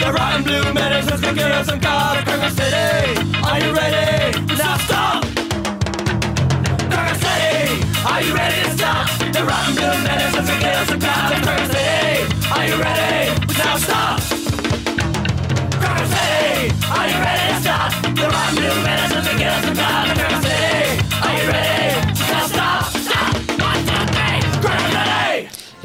the 0.04 0.12
rotten 0.12 0.42
blue 0.42 0.72
medicine's 0.74 1.20
gonna 1.20 1.34
kill 1.34 1.52
us 1.52 1.66
some 1.66 1.78
God 1.78 2.18
of 2.18 2.24
Congo 2.26 2.48
City. 2.50 3.20
Are 3.42 3.58
you 3.58 3.72
ready? 3.72 4.38
Now 4.54 4.76
stop! 4.76 5.22
Congo 6.92 7.14
City, 7.24 7.82
are 8.04 8.20
you 8.20 8.34
ready 8.34 8.62
to 8.64 8.70
stop? 8.76 9.08
The 9.32 9.44
rotten 9.48 9.74
blue 9.74 9.96
medicine's 10.04 10.48
gonna 10.48 10.60
kill 10.60 10.78
us 10.82 10.88
some 10.88 10.98
God 10.98 11.32
of 11.32 11.42
Congo 11.46 11.66
City. 11.72 12.50
Are 12.52 12.66
you 12.68 12.76
ready? 12.82 13.56
Now 13.58 13.76
stop! 13.78 14.43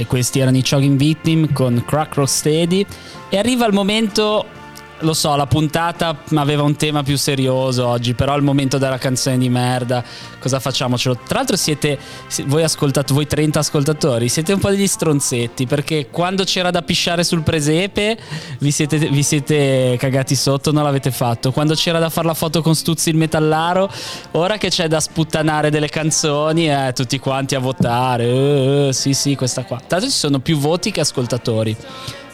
Questi 0.09 0.39
erano 0.39 0.57
i 0.57 0.63
Chogging 0.63 0.97
Victim 0.97 1.53
con 1.53 1.83
Crack 1.85 2.27
Steady. 2.27 2.85
E 3.29 3.37
arriva 3.37 3.67
il 3.67 3.73
momento. 3.73 4.57
Lo 5.01 5.13
so, 5.13 5.35
la 5.35 5.45
puntata 5.45 6.23
aveva 6.35 6.63
un 6.63 6.75
tema 6.75 7.03
più 7.03 7.17
serioso 7.17 7.87
oggi, 7.87 8.13
però 8.13 8.35
il 8.35 8.43
momento 8.43 8.77
della 8.77 8.97
canzone 8.97 9.37
di 9.37 9.47
merda, 9.47 10.03
cosa 10.39 10.59
facciamocelo? 10.59 11.19
Tra 11.25 11.37
l'altro 11.37 11.55
siete, 11.55 11.97
si- 12.27 12.43
voi 12.43 12.63
ascoltate, 12.63 13.13
voi 13.13 13.25
30 13.25 13.59
ascoltatori, 13.59 14.27
siete 14.27 14.51
un 14.51 14.59
po' 14.59 14.69
degli 14.69 14.87
stronzetti, 14.87 15.67
perché 15.67 16.09
quando 16.09 16.43
c'era 16.43 16.69
da 16.69 16.81
pisciare 16.81 17.23
sul 17.23 17.43
presepe 17.43 18.17
vi 18.59 18.71
siete, 18.71 18.97
vi 18.97 19.23
siete 19.23 19.95
cagati 19.97 20.35
sotto, 20.35 20.73
non 20.73 20.83
l'avete 20.83 21.11
fatto. 21.11 21.51
Quando 21.51 21.75
c'era 21.75 21.99
da 21.99 22.09
fare 22.09 22.27
la 22.27 22.33
foto 22.33 22.61
con 22.61 22.75
Stuzzi 22.75 23.09
il 23.09 23.15
metallaro, 23.15 23.89
ora 24.31 24.57
che 24.57 24.67
c'è 24.67 24.89
da 24.89 24.99
sputtanare 24.99 25.69
delle 25.69 25.87
canzoni, 25.87 26.69
eh, 26.69 26.91
tutti 26.93 27.19
quanti 27.19 27.55
a 27.55 27.59
votare. 27.59 28.25
Eh, 28.25 28.87
eh, 28.87 28.93
sì, 28.93 29.13
sì, 29.13 29.35
questa 29.35 29.63
qua. 29.63 29.79
L'altro 29.87 30.09
ci 30.09 30.15
sono 30.15 30.39
più 30.39 30.57
voti 30.57 30.91
che 30.91 30.99
ascoltatori. 30.99 31.75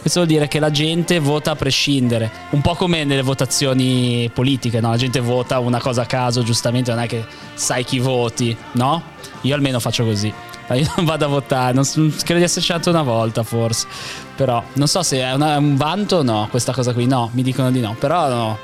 Questo 0.05 0.23
vuol 0.23 0.35
dire 0.35 0.47
che 0.47 0.59
la 0.59 0.69
gente 0.69 1.17
vota 1.17 1.49
a 1.49 1.55
prescindere, 1.55 2.29
un 2.51 2.61
po' 2.61 2.75
come 2.75 3.05
nelle 3.05 3.23
votazioni 3.23 4.29
politiche, 4.31 4.79
no? 4.79 4.91
La 4.91 4.97
gente 4.97 5.19
vota 5.19 5.57
una 5.57 5.79
cosa 5.79 6.03
a 6.03 6.05
caso, 6.05 6.43
giustamente, 6.43 6.91
non 6.91 7.01
è 7.01 7.07
che 7.07 7.25
sai 7.55 7.83
chi 7.83 7.97
voti, 7.97 8.55
no? 8.73 9.01
Io 9.41 9.55
almeno 9.55 9.79
faccio 9.79 10.03
così. 10.05 10.31
Io 10.73 10.93
non 10.95 11.05
vado 11.05 11.25
a 11.25 11.27
votare, 11.27 11.73
non 11.73 11.83
credo 12.23 12.37
di 12.37 12.43
esserci 12.43 12.71
andato 12.71 12.91
una 12.91 13.01
volta 13.01 13.41
forse. 13.41 13.87
Però 14.35 14.63
non 14.73 14.87
so 14.87 15.01
se 15.01 15.21
è, 15.21 15.33
una- 15.33 15.57
un 15.57 15.75
vanto 15.75 16.17
o 16.17 16.21
no, 16.21 16.49
questa 16.51 16.71
cosa 16.71 16.93
qui. 16.93 17.07
No, 17.07 17.31
mi 17.33 17.41
dicono 17.41 17.71
di 17.71 17.79
no. 17.79 17.95
Però 17.97 18.29
no, 18.29 18.59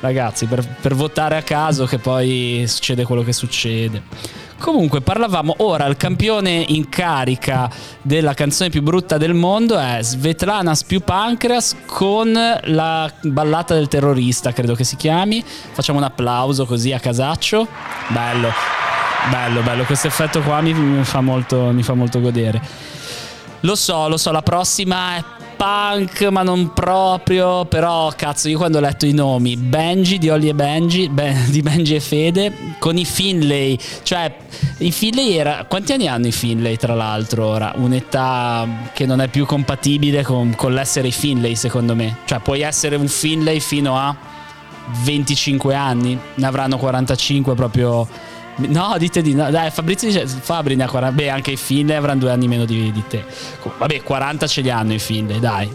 ragazzi, 0.00 0.44
per, 0.44 0.62
per 0.78 0.94
votare 0.94 1.38
a 1.38 1.42
caso 1.42 1.86
che 1.86 1.96
poi 1.96 2.66
succede 2.68 3.04
quello 3.04 3.22
che 3.22 3.32
succede. 3.32 4.02
Comunque 4.62 5.00
parlavamo 5.00 5.56
ora 5.58 5.86
il 5.86 5.96
campione 5.96 6.64
in 6.68 6.88
carica 6.88 7.68
della 8.00 8.32
canzone 8.32 8.70
più 8.70 8.80
brutta 8.80 9.18
del 9.18 9.34
mondo 9.34 9.76
è 9.76 9.98
Svetlana 10.02 10.76
Spiu 10.76 11.00
Pancreas 11.00 11.74
con 11.84 12.32
la 12.32 13.12
ballata 13.22 13.74
del 13.74 13.88
terrorista, 13.88 14.52
credo 14.52 14.76
che 14.76 14.84
si 14.84 14.94
chiami. 14.94 15.42
Facciamo 15.44 15.98
un 15.98 16.04
applauso 16.04 16.64
così 16.64 16.92
a 16.92 17.00
casaccio. 17.00 17.66
Bello. 18.06 18.50
Bello, 19.32 19.62
bello, 19.62 19.82
questo 19.82 20.06
effetto 20.06 20.40
qua 20.42 20.60
mi, 20.60 20.72
mi 20.72 21.02
fa 21.02 21.20
molto, 21.20 21.72
mi 21.72 21.82
fa 21.82 21.94
molto 21.94 22.20
godere. 22.20 22.60
Lo 23.62 23.74
so, 23.74 24.06
lo 24.06 24.16
so, 24.16 24.30
la 24.30 24.42
prossima 24.42 25.16
è 25.16 25.24
punk, 25.62 26.22
ma 26.22 26.42
non 26.42 26.72
proprio. 26.72 27.64
Però, 27.66 28.12
cazzo, 28.16 28.48
io 28.48 28.58
quando 28.58 28.78
ho 28.78 28.80
letto 28.80 29.06
i 29.06 29.12
nomi, 29.12 29.56
Benji 29.56 30.18
di 30.18 30.28
Ollie 30.28 30.50
e 30.50 30.54
Benji, 30.54 31.08
Ben- 31.08 31.50
di 31.50 31.62
Benji 31.62 31.94
e 31.94 32.00
Fede, 32.00 32.52
con 32.80 32.98
i 32.98 33.04
Finlay, 33.04 33.78
cioè, 34.02 34.34
i 34.78 34.90
Finlay 34.90 35.32
era. 35.36 35.64
Quanti 35.68 35.92
anni 35.92 36.08
hanno 36.08 36.26
i 36.26 36.32
Finlay, 36.32 36.76
tra 36.76 36.94
l'altro, 36.94 37.46
ora? 37.46 37.72
Un'età 37.76 38.66
che 38.92 39.06
non 39.06 39.20
è 39.20 39.28
più 39.28 39.46
compatibile 39.46 40.24
con, 40.24 40.54
con 40.56 40.74
l'essere 40.74 41.08
i 41.08 41.12
Finlay, 41.12 41.54
secondo 41.54 41.94
me. 41.94 42.16
Cioè, 42.24 42.40
puoi 42.40 42.62
essere 42.62 42.96
un 42.96 43.06
Finlay 43.06 43.60
fino 43.60 43.96
a 43.96 44.14
25 45.04 45.74
anni, 45.76 46.18
ne 46.34 46.46
avranno 46.46 46.76
45 46.76 47.54
proprio. 47.54 48.30
No, 48.56 48.94
dite 48.98 49.22
di 49.22 49.34
no. 49.34 49.50
Dai, 49.50 49.70
Fabrizio 49.70 50.08
dice 50.08 50.26
Fabri 50.26 50.76
ne 50.76 50.84
ha 50.84 50.88
40. 50.88 51.16
Beh, 51.16 51.30
anche 51.30 51.52
i 51.52 51.56
Finlay 51.56 51.96
avranno 51.96 52.20
due 52.20 52.30
anni 52.30 52.48
meno 52.48 52.64
di, 52.64 52.92
di 52.92 53.02
te. 53.08 53.24
Vabbè, 53.78 54.02
40 54.02 54.46
ce 54.46 54.60
li 54.60 54.70
hanno 54.70 54.92
i 54.92 54.98
Finlay, 54.98 55.38
dai. 55.40 55.70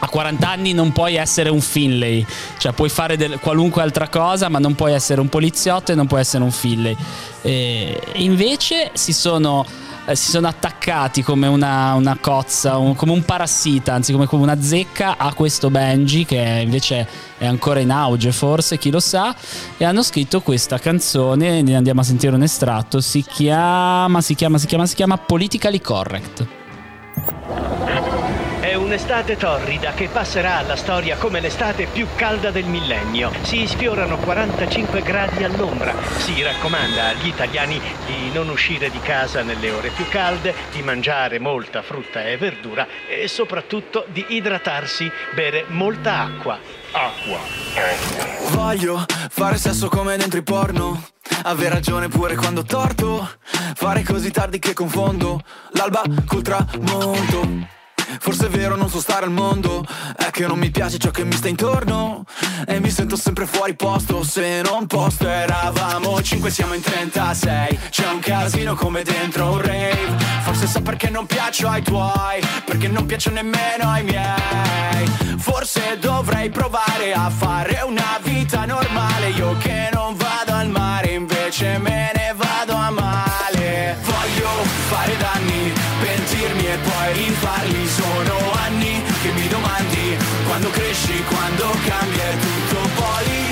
A 0.00 0.08
40 0.08 0.48
anni 0.48 0.72
non 0.72 0.90
puoi 0.90 1.14
essere 1.14 1.48
un 1.48 1.60
Finlay, 1.60 2.26
cioè 2.58 2.72
puoi 2.72 2.88
fare 2.88 3.16
del- 3.16 3.38
qualunque 3.38 3.82
altra 3.82 4.08
cosa, 4.08 4.48
ma 4.48 4.58
non 4.58 4.74
puoi 4.74 4.92
essere 4.94 5.20
un 5.20 5.28
poliziotto 5.28 5.92
e 5.92 5.94
non 5.94 6.08
puoi 6.08 6.20
essere 6.20 6.42
un 6.42 6.50
Finlay. 6.50 6.96
E 7.40 8.00
invece 8.14 8.90
si 8.94 9.12
sono, 9.12 9.64
eh, 10.06 10.16
si 10.16 10.30
sono 10.30 10.48
attaccati 10.48 11.22
come 11.22 11.46
una, 11.46 11.94
una 11.94 12.16
cozza, 12.20 12.76
un- 12.76 12.94
come 12.94 13.12
un 13.12 13.24
parassita, 13.24 13.94
anzi 13.94 14.12
come, 14.12 14.26
come 14.26 14.42
una 14.42 14.60
zecca 14.60 15.16
a 15.16 15.32
questo 15.34 15.70
Benji 15.70 16.24
che 16.24 16.60
invece 16.64 17.06
è 17.38 17.46
ancora 17.46 17.80
in 17.80 17.90
auge 17.90 18.32
forse, 18.32 18.78
chi 18.78 18.90
lo 18.90 19.00
sa, 19.00 19.34
e 19.76 19.84
hanno 19.84 20.02
scritto 20.02 20.40
questa 20.40 20.78
canzone, 20.78 21.62
ne 21.62 21.74
andiamo 21.76 22.00
a 22.00 22.04
sentire 22.04 22.34
un 22.34 22.42
estratto, 22.42 23.00
si 23.00 23.22
chiama, 23.22 24.20
si 24.20 24.34
chiama, 24.34 24.58
si 24.58 24.66
chiama, 24.66 24.86
si 24.86 24.94
chiama 24.94 25.18
Politically 25.18 25.80
Correct. 25.80 26.46
Un'estate 28.92 29.38
torrida 29.38 29.92
che 29.94 30.08
passerà 30.08 30.58
alla 30.58 30.76
storia 30.76 31.16
come 31.16 31.40
l'estate 31.40 31.86
più 31.86 32.06
calda 32.14 32.50
del 32.50 32.66
millennio. 32.66 33.32
Si 33.40 33.66
sfiorano 33.66 34.18
45 34.18 35.00
gradi 35.00 35.44
all'ombra. 35.44 35.94
Si 36.18 36.42
raccomanda 36.42 37.06
agli 37.06 37.28
italiani 37.28 37.80
di 38.04 38.30
non 38.34 38.50
uscire 38.50 38.90
di 38.90 39.00
casa 39.00 39.42
nelle 39.42 39.70
ore 39.70 39.88
più 39.88 40.06
calde, 40.10 40.52
di 40.72 40.82
mangiare 40.82 41.38
molta 41.38 41.80
frutta 41.80 42.22
e 42.26 42.36
verdura 42.36 42.86
e 43.08 43.28
soprattutto 43.28 44.04
di 44.08 44.26
idratarsi, 44.28 45.10
bere 45.34 45.64
molta 45.68 46.20
acqua. 46.20 46.58
Acqua. 46.90 47.38
Voglio 48.50 49.06
fare 49.30 49.56
sesso 49.56 49.88
come 49.88 50.18
dentro 50.18 50.38
i 50.38 50.42
porno 50.42 51.02
Aver 51.44 51.72
ragione 51.72 52.08
pure 52.08 52.36
quando 52.36 52.60
ho 52.60 52.64
torto 52.64 53.36
Fare 53.74 54.02
così 54.02 54.30
tardi 54.30 54.58
che 54.58 54.74
confondo 54.74 55.40
L'alba 55.70 56.02
col 56.26 56.42
tramonto 56.42 57.80
Forse 58.20 58.46
è 58.46 58.48
vero 58.50 58.76
non 58.76 58.88
so 58.88 59.00
stare 59.00 59.24
al 59.24 59.30
mondo 59.30 59.84
È 60.16 60.30
che 60.30 60.46
non 60.46 60.58
mi 60.58 60.70
piace 60.70 60.98
ciò 60.98 61.10
che 61.10 61.24
mi 61.24 61.34
sta 61.34 61.48
intorno. 61.48 62.24
E 62.66 62.80
mi 62.80 62.90
sento 62.90 63.16
sempre 63.16 63.46
fuori 63.46 63.74
posto 63.74 64.22
Se 64.22 64.62
non 64.62 64.86
posto 64.86 65.26
eravamo 65.28 66.20
5 66.20 66.50
siamo 66.50 66.74
in 66.74 66.80
36 66.80 67.78
C'è 67.90 68.08
un 68.08 68.20
casino 68.20 68.74
come 68.74 69.02
dentro 69.02 69.50
un 69.52 69.60
rave. 69.60 70.16
Forse 70.42 70.66
so 70.66 70.82
perché 70.82 71.10
non 71.10 71.26
piaccio 71.26 71.68
ai 71.68 71.82
tuoi 71.82 72.40
Perché 72.64 72.88
non 72.88 73.06
piaccio 73.06 73.30
nemmeno 73.30 73.88
ai 73.88 74.04
miei. 74.04 75.06
Forse 75.38 75.98
dovrei 75.98 76.50
provare 76.50 77.12
a 77.12 77.28
fare 77.30 77.82
una 77.84 78.18
vita 78.22 78.64
normale. 78.64 79.30
Io 79.30 79.56
che 79.58 79.88
non 79.92 80.14
vado 80.16 80.52
al 80.52 80.68
mare 80.68 81.08
invece 81.08 81.78
me 81.78 82.12
ne 82.14 82.31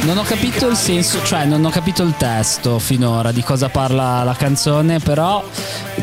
Non 0.02 0.18
ho 0.18 0.22
capito 0.22 0.66
il 0.66 0.76
senso, 0.76 1.22
cioè 1.24 1.44
non 1.44 1.64
ho 1.64 1.70
capito 1.70 2.02
il 2.02 2.14
testo 2.16 2.78
finora 2.78 3.33
di 3.33 3.42
cosa 3.42 3.68
parla 3.68 4.24
la 4.24 4.35
canzone, 4.35 4.98
però 4.98 5.44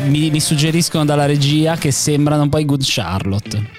mi, 0.04 0.30
mi 0.30 0.40
suggeriscono 0.40 1.04
dalla 1.04 1.26
regia 1.26 1.76
che 1.76 1.90
sembrano 1.90 2.42
un 2.42 2.48
po' 2.48 2.58
i 2.58 2.64
Good 2.64 2.82
Charlotte. 2.84 3.77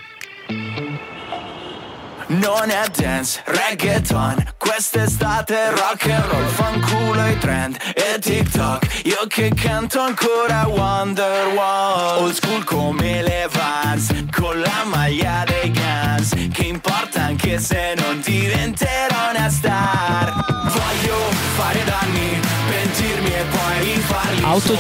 Non 2.50 2.70
è 2.72 2.88
dance, 2.96 3.42
reggaeton. 3.46 4.54
Quest'estate 4.58 5.70
rock 5.70 6.10
and 6.10 6.26
roll, 6.26 6.48
fanculo 6.48 7.28
i 7.28 7.38
trend. 7.38 7.78
E 7.94 8.18
TikTok 8.20 9.02
Io 9.06 9.26
che 9.28 9.52
canto 9.54 10.00
ancora 10.00 10.66
Wonderwall 10.68 12.24
Old 12.24 12.34
school 12.34 12.64
come 12.64 13.22
le 13.22 13.48
Vans, 13.52 14.26
con 14.32 14.60
la 14.60 14.84
maglia 14.86 15.44
dei 15.46 15.72
Guns. 15.72 16.34
Che 16.52 16.64
importa 16.64 17.22
anche 17.24 17.60
se 17.60 17.94
non 17.98 18.20
diventerò 18.22 19.30
una 19.36 19.50
star. 19.50 20.34
Voglio 20.64 21.18
fare 21.56 21.84
danni, 21.84 22.40
pentirmi 22.70 23.30
e 23.30 23.44
poi 23.52 23.94
rifarli. 23.94 24.44
Auto 24.44 24.76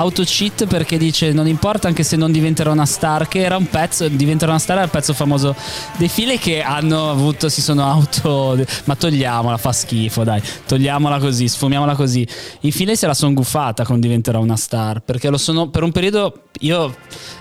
Sono 0.00 0.08
cheat. 0.08 0.08
anni 0.08 0.08
che 0.08 0.08
mi 0.08 0.08
domando 0.08 0.08
Auto 0.10 0.22
cheat 0.22 0.66
perché 0.66 0.96
dice 0.96 1.32
non 1.32 1.46
importa 1.46 1.88
anche 1.88 2.02
se 2.02 2.16
non 2.16 2.32
diventerò 2.32 2.72
una 2.72 2.86
star 2.86 3.28
che 3.28 3.40
era 3.40 3.56
un 3.56 3.68
pezzo 3.68 4.08
diventerò 4.08 4.50
una 4.50 4.58
star 4.58 4.76
era 4.76 4.84
il 4.84 4.90
pezzo 4.90 5.12
famoso 5.12 5.54
dei 5.96 6.08
file 6.08 6.38
che 6.38 6.62
hanno 6.62 7.10
avuto 7.10 7.48
si 7.48 7.60
sono 7.60 7.84
auto 7.84 8.58
ma 8.84 8.96
togliamola 8.96 9.56
fa 9.56 9.72
schifo 9.72 10.24
dai 10.24 10.42
togliamola 10.66 11.18
così 11.18 11.48
sfumiamola 11.48 11.94
così 11.94 12.26
i 12.60 12.72
file 12.72 12.96
se 12.96 13.06
la 13.06 13.14
sono 13.14 13.34
guffata 13.34 13.84
con 13.84 14.00
diventerò 14.00 14.40
una 14.40 14.56
star 14.56 15.00
perché 15.02 15.28
lo 15.28 15.36
sono 15.36 15.68
per 15.68 15.82
un 15.82 15.92
periodo 15.92 16.44
io 16.60 16.96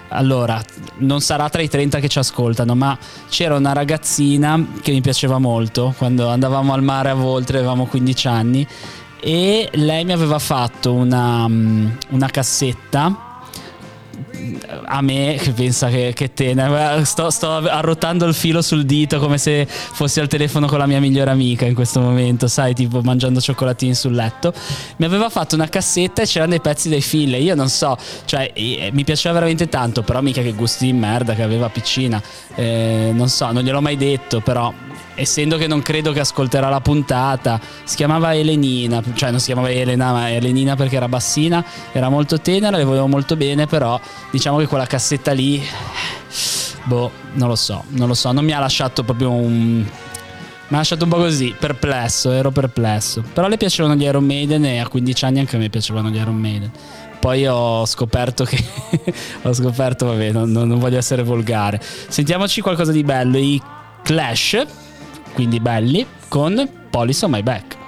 allora 0.10 0.62
non 0.98 1.22
sarà 1.22 1.50
tra 1.50 1.62
i 1.62 1.70
30 1.70 2.00
che 2.00 2.10
ci 2.10 2.20
ascoltano 2.20 2.76
ma 2.76 2.98
c'era 3.30 3.56
una 3.56 3.74
ragazzina 3.74 4.68
che 4.82 4.92
mi 4.92 5.02
piaceva 5.02 5.38
molto 5.38 5.94
quando 5.98 6.28
andavamo 6.28 6.74
al 6.74 6.84
mare 6.84 7.10
a 7.10 7.14
Voltre 7.14 7.58
avevamo 7.58 7.86
15 7.86 8.28
anni 8.28 8.68
e 9.22 9.70
lei 9.74 10.06
mi 10.06 10.14
aveva 10.14 10.40
fatto 10.40 10.94
una, 10.94 11.48
mm, 11.48 11.90
una 12.10 12.28
cassetta. 12.30 13.28
A 14.86 15.02
me 15.02 15.38
che 15.40 15.52
pensa 15.52 15.90
che, 15.90 16.14
che 16.16 16.34
tenera. 16.34 17.04
Sto, 17.06 17.30
sto 17.30 17.52
arrotando 17.52 18.26
il 18.26 18.34
filo 18.34 18.62
sul 18.62 18.86
dito 18.86 19.20
come 19.20 19.38
se 19.38 19.66
fossi 19.68 20.20
al 20.20 20.28
telefono 20.28 20.68
con 20.68 20.78
la 20.78 20.88
mia 20.88 21.00
migliore 21.00 21.32
amica 21.32 21.66
in 21.66 21.74
questo 21.74 22.00
momento 22.00 22.48
sai 22.48 22.74
tipo 22.74 23.02
mangiando 23.02 23.40
cioccolatini 23.40 23.94
sul 23.94 24.14
letto. 24.14 24.54
Mi 24.98 25.06
aveva 25.06 25.30
fatto 25.30 25.56
una 25.56 25.68
cassetta 25.68 26.22
e 26.22 26.26
c'erano 26.26 26.52
dei 26.52 26.62
pezzi 26.62 26.90
dei 26.90 27.02
file. 27.02 27.38
Io 27.38 27.56
non 27.56 27.70
so 27.70 27.98
cioè 28.26 28.52
eh, 28.54 28.90
mi 28.94 29.04
piaceva 29.04 29.34
veramente 29.36 29.68
tanto 29.70 30.02
però 30.02 30.22
mica 30.22 30.42
che 30.42 30.54
gusti 30.54 30.86
di 30.86 30.94
merda 30.94 31.36
che 31.36 31.44
aveva 31.44 31.70
piccina. 31.70 32.22
Eh, 32.56 33.12
non 33.14 33.30
so 33.30 33.52
non 33.52 33.64
gliel'ho 33.64 33.82
mai 33.82 33.96
detto 33.98 34.42
però 34.42 34.74
essendo 35.20 35.58
che 35.58 35.68
non 35.68 35.82
credo 35.82 36.14
che 36.14 36.22
ascolterà 36.22 36.70
la 36.70 36.80
puntata, 36.80 37.60
si 37.84 37.98
chiamava 37.98 38.34
Elenina, 38.34 39.04
cioè 39.14 39.32
non 39.32 39.40
si 39.40 39.48
chiamava 39.48 39.70
Elena, 39.70 40.14
ma 40.14 40.32
Elenina 40.32 40.76
perché 40.76 40.96
era 40.96 41.10
bassina, 41.10 41.64
era 41.92 42.08
molto 42.08 42.40
tenera, 42.40 42.78
le 42.78 42.86
volevo 42.86 43.08
molto 43.08 43.36
bene, 43.36 43.68
però 43.68 44.00
diciamo 44.32 44.58
che 44.58 44.68
quella 44.68 44.86
cassetta 44.86 45.34
lì, 45.34 45.62
boh, 46.86 47.12
non 47.34 47.50
lo 47.50 47.56
so, 47.56 47.84
non 47.90 48.08
lo 48.08 48.14
so, 48.14 48.32
non 48.32 48.46
mi 48.46 48.54
ha 48.54 48.60
lasciato 48.60 49.04
proprio 49.04 49.32
un... 49.32 49.86
Mi 50.70 50.76
ha 50.76 50.82
lasciato 50.82 51.06
un 51.06 51.10
po' 51.10 51.18
così, 51.18 51.56
perplesso, 51.58 52.30
ero 52.30 52.52
perplesso. 52.52 53.24
Però 53.34 53.48
le 53.48 53.58
piacevano 53.58 53.96
gli 53.96 54.04
Iron 54.04 54.24
Maiden 54.24 54.66
e 54.66 54.78
a 54.78 54.88
15 54.88 55.26
anni 55.26 55.40
anche 55.40 55.56
a 55.56 55.60
me 55.60 55.68
piacevano 55.68 56.10
gli 56.10 56.18
Iron 56.18 56.36
Maiden. 56.36 56.72
Poi 57.20 57.48
ho 57.48 57.88
scoperto 57.88 58.44
che. 58.44 58.64
ho 59.42 59.52
scoperto, 59.52 60.06
vabbè, 60.06 60.32
non, 60.32 60.52
non- 60.52 60.78
voglio 60.78 61.00
essere 61.00 61.24
volgare. 61.24 61.82
Sentiamoci 61.82 62.62
qualcosa 62.62 62.92
di 62.92 63.02
bello. 63.02 63.40
I 63.40 63.60
Clash, 64.04 64.64
quindi 65.34 65.60
belli, 65.60 66.06
con 66.28 66.70
Police 66.90 67.26
on 67.26 67.32
My 67.32 67.44
Back. 67.44 67.79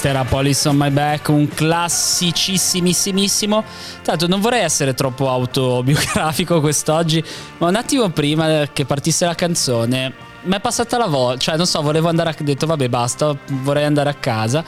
Questa 0.00 0.18
era 0.18 0.26
Police 0.26 0.66
on 0.66 0.78
My 0.78 0.88
Back, 0.88 1.28
un 1.28 1.46
classicissimissimo. 1.46 3.62
Tanto 4.02 4.26
non 4.28 4.40
vorrei 4.40 4.62
essere 4.62 4.94
troppo 4.94 5.28
autobiografico 5.28 6.58
quest'oggi, 6.62 7.22
ma 7.58 7.68
un 7.68 7.74
attimo 7.74 8.08
prima 8.08 8.66
che 8.72 8.86
partisse 8.86 9.26
la 9.26 9.34
canzone 9.34 10.14
mi 10.44 10.54
è 10.54 10.60
passata 10.60 10.96
la 10.96 11.06
volta, 11.06 11.40
cioè 11.40 11.58
non 11.58 11.66
so, 11.66 11.82
volevo 11.82 12.08
andare 12.08 12.30
a... 12.30 12.36
ho 12.38 12.42
detto 12.42 12.66
vabbè 12.66 12.88
basta, 12.88 13.36
vorrei 13.62 13.84
andare 13.84 14.08
a 14.08 14.14
casa 14.14 14.64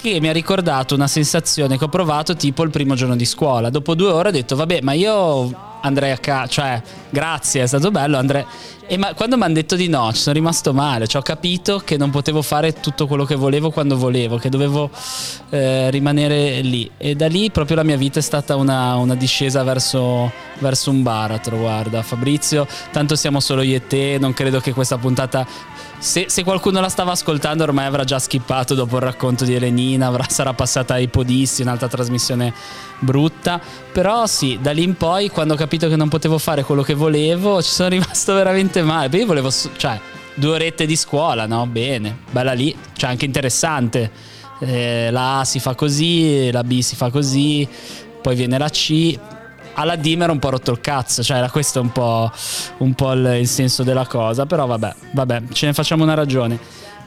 che 0.00 0.20
mi 0.20 0.28
ha 0.28 0.32
ricordato 0.32 0.94
una 0.94 1.06
sensazione 1.06 1.76
che 1.78 1.84
ho 1.84 1.88
provato 1.88 2.34
tipo 2.34 2.62
il 2.62 2.70
primo 2.70 2.94
giorno 2.94 3.16
di 3.16 3.24
scuola. 3.24 3.70
Dopo 3.70 3.94
due 3.94 4.10
ore 4.10 4.28
ho 4.28 4.32
detto 4.32 4.56
vabbè 4.56 4.80
ma 4.82 4.92
io 4.92 5.68
andrei 5.82 6.10
a 6.10 6.18
casa, 6.18 6.46
cioè 6.46 6.82
grazie 7.08 7.62
è 7.62 7.66
stato 7.66 7.90
bello, 7.90 8.18
andrei... 8.18 8.44
E 8.86 8.98
ma 8.98 9.14
quando 9.14 9.36
mi 9.36 9.44
hanno 9.44 9.54
detto 9.54 9.76
di 9.76 9.88
no 9.88 10.12
ci 10.12 10.20
sono 10.20 10.34
rimasto 10.34 10.74
male, 10.74 11.06
cioè 11.06 11.20
ho 11.20 11.24
capito 11.24 11.80
che 11.84 11.96
non 11.96 12.10
potevo 12.10 12.42
fare 12.42 12.72
tutto 12.80 13.06
quello 13.06 13.24
che 13.24 13.36
volevo 13.36 13.70
quando 13.70 13.96
volevo, 13.96 14.36
che 14.36 14.48
dovevo 14.48 14.90
eh, 15.50 15.90
rimanere 15.90 16.60
lì. 16.60 16.90
E 16.96 17.14
da 17.14 17.28
lì 17.28 17.52
proprio 17.52 17.76
la 17.76 17.84
mia 17.84 17.96
vita 17.96 18.18
è 18.18 18.22
stata 18.22 18.56
una, 18.56 18.96
una 18.96 19.14
discesa 19.14 19.62
verso, 19.62 20.32
verso 20.58 20.90
un 20.90 21.04
baratro, 21.04 21.56
guarda. 21.58 22.02
Fabrizio, 22.02 22.66
tanto 22.90 23.14
siamo 23.14 23.38
solo 23.38 23.62
io 23.62 23.76
e 23.76 23.86
te, 23.86 24.16
non 24.18 24.34
credo 24.34 24.58
che 24.58 24.72
questa 24.72 24.98
puntata 24.98 25.46
se, 26.00 26.24
se, 26.28 26.44
qualcuno 26.44 26.80
la 26.80 26.88
stava 26.88 27.12
ascoltando 27.12 27.62
ormai 27.62 27.84
avrà 27.84 28.04
già 28.04 28.18
skippato 28.18 28.74
dopo 28.74 28.96
il 28.96 29.02
racconto 29.02 29.44
di 29.44 29.54
Elenina, 29.54 30.06
avrà, 30.06 30.24
sarà 30.28 30.54
passata 30.54 30.94
ai 30.94 31.08
podisti, 31.08 31.60
un'altra 31.60 31.88
trasmissione 31.88 32.54
brutta. 32.98 33.60
Però 33.92 34.26
sì, 34.26 34.58
da 34.62 34.70
lì 34.70 34.82
in 34.82 34.96
poi 34.96 35.28
quando 35.28 35.52
ho 35.52 35.56
capito 35.58 35.88
che 35.88 35.96
non 35.96 36.08
potevo 36.08 36.38
fare 36.38 36.64
quello 36.64 36.82
che 36.82 36.94
volevo 36.94 37.62
ci 37.62 37.70
sono 37.70 37.90
rimasto 37.90 38.32
veramente 38.32 38.82
male. 38.82 39.10
Poi 39.10 39.20
io 39.20 39.26
volevo, 39.26 39.50
cioè, 39.76 40.00
due 40.34 40.54
orette 40.54 40.86
di 40.86 40.96
scuola, 40.96 41.46
no? 41.46 41.66
Bene, 41.66 42.20
bella 42.30 42.54
lì, 42.54 42.74
cioè 42.94 43.10
anche 43.10 43.26
interessante. 43.26 44.10
Eh, 44.60 45.10
la 45.10 45.40
A 45.40 45.44
si 45.44 45.60
fa 45.60 45.74
così, 45.74 46.50
la 46.50 46.64
B 46.64 46.80
si 46.80 46.96
fa 46.96 47.10
così, 47.10 47.68
poi 48.22 48.34
viene 48.34 48.56
la 48.56 48.70
C 48.70 49.18
alla 49.74 49.96
D 49.96 50.06
mi 50.06 50.22
era 50.22 50.32
un 50.32 50.38
po' 50.38 50.50
rotto 50.50 50.70
il 50.72 50.80
cazzo, 50.80 51.22
cioè 51.22 51.38
era 51.38 51.50
questo 51.50 51.80
un 51.80 51.92
po', 51.92 52.30
un 52.78 52.94
po 52.94 53.12
il, 53.12 53.38
il, 53.40 53.48
senso 53.48 53.82
della 53.82 54.06
cosa, 54.06 54.46
però 54.46 54.66
vabbè, 54.66 54.94
vabbè, 55.12 55.42
ce 55.52 55.66
ne 55.66 55.72
facciamo 55.72 56.02
una 56.02 56.14
ragione. 56.14 56.58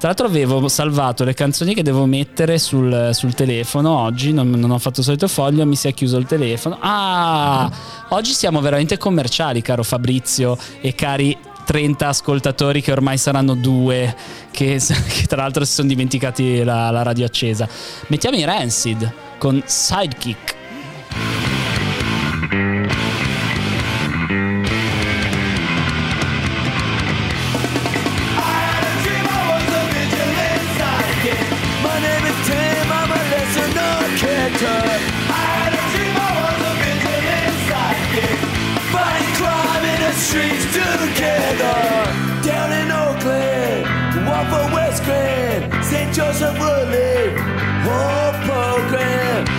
Tra 0.04 0.12
l'altro 0.12 0.28
avevo 0.28 0.67
salvato 0.67 1.23
le 1.23 1.34
canzoni 1.34 1.73
che 1.73 1.82
devo 1.82 2.06
mettere 2.06 2.60
sul, 2.60 3.12
sul 3.13 3.34
telefono 3.36 3.97
oggi, 3.97 4.34
non, 4.34 4.49
non, 4.49 4.71
ho 4.71 4.78
fatto 4.78 4.99
il 4.99 5.06
solito 5.06 5.30
foglio, 5.30 5.65
mi 5.65 5.78
si 5.78 5.88
è 5.88 5.93
chiuso 5.93 6.17
il 6.17 6.26
telefono. 6.26 6.78
Ah, 6.82 7.71
oggi 8.10 8.34
siamo 8.34 8.60
veramente 8.60 8.97
commerciali, 8.97 9.62
caro 9.62 9.82
Fabrizio 9.82 10.58
e 10.82 10.93
cari 10.93 11.38
30 11.63 12.08
ascoltatori 12.08 12.82
che 12.82 12.91
ormai 12.91 13.17
saranno 13.17 13.56
due, 13.56 14.13
che, 14.52 14.78
che 14.84 15.26
tra 15.26 15.43
l'altro 15.43 15.63
si 15.63 15.73
sono 15.73 15.88
dimenticati 15.88 16.63
la, 16.63 16.89
la 16.89 17.04
radio 17.04 17.26
accesa. 17.26 17.67
Mettiamo 18.08 18.36
i 18.36 18.43
Rancid 18.43 19.10
con 19.38 19.62
Sidekick. 19.65 20.62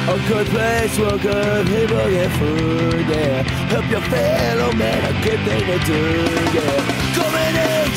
A 0.06 0.18
good 0.28 0.46
place 0.48 0.96
for 0.98 1.16
good 1.16 1.66
people 1.66 2.10
get 2.10 2.30
food, 2.36 3.08
yeah. 3.08 3.42
Help 3.72 3.88
your 3.90 4.02
fellow 4.02 4.70
man, 4.72 5.00
a 5.00 5.12
good 5.24 5.40
thing 5.48 5.64
to 5.64 5.78
do, 5.86 6.00
yeah. 6.52 6.76
Come 7.16 7.34
in 7.34 7.56
and 7.56 7.88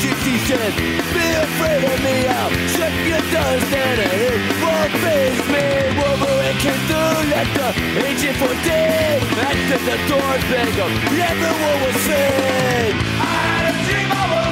cent, 0.48 0.74
be 1.12 1.26
afraid 1.36 1.84
of 1.84 1.98
me, 2.00 2.26
I'll 2.26 2.50
check 2.72 2.94
your 3.04 3.20
understand 3.20 4.00
it. 4.00 4.12
It 4.24 4.40
won't 4.64 4.92
face 5.04 5.44
me, 5.52 5.64
Wolverine 6.00 6.58
can 6.64 6.80
do 6.88 7.02
like 7.28 7.52
the 7.60 7.68
agent 8.00 8.36
for 8.40 8.54
days. 8.64 9.22
After 9.44 9.78
the 9.84 9.96
doors 10.08 10.44
bang 10.48 10.80
up, 10.80 10.92
everyone 11.12 11.78
will 11.82 11.98
sing. 12.08 12.94
I 13.20 13.36
had 13.52 13.64
a 13.68 13.84
dream 13.84 14.10
I 14.12 14.47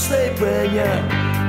sleep 0.00 0.32
when 0.40 0.64
you 0.72 0.90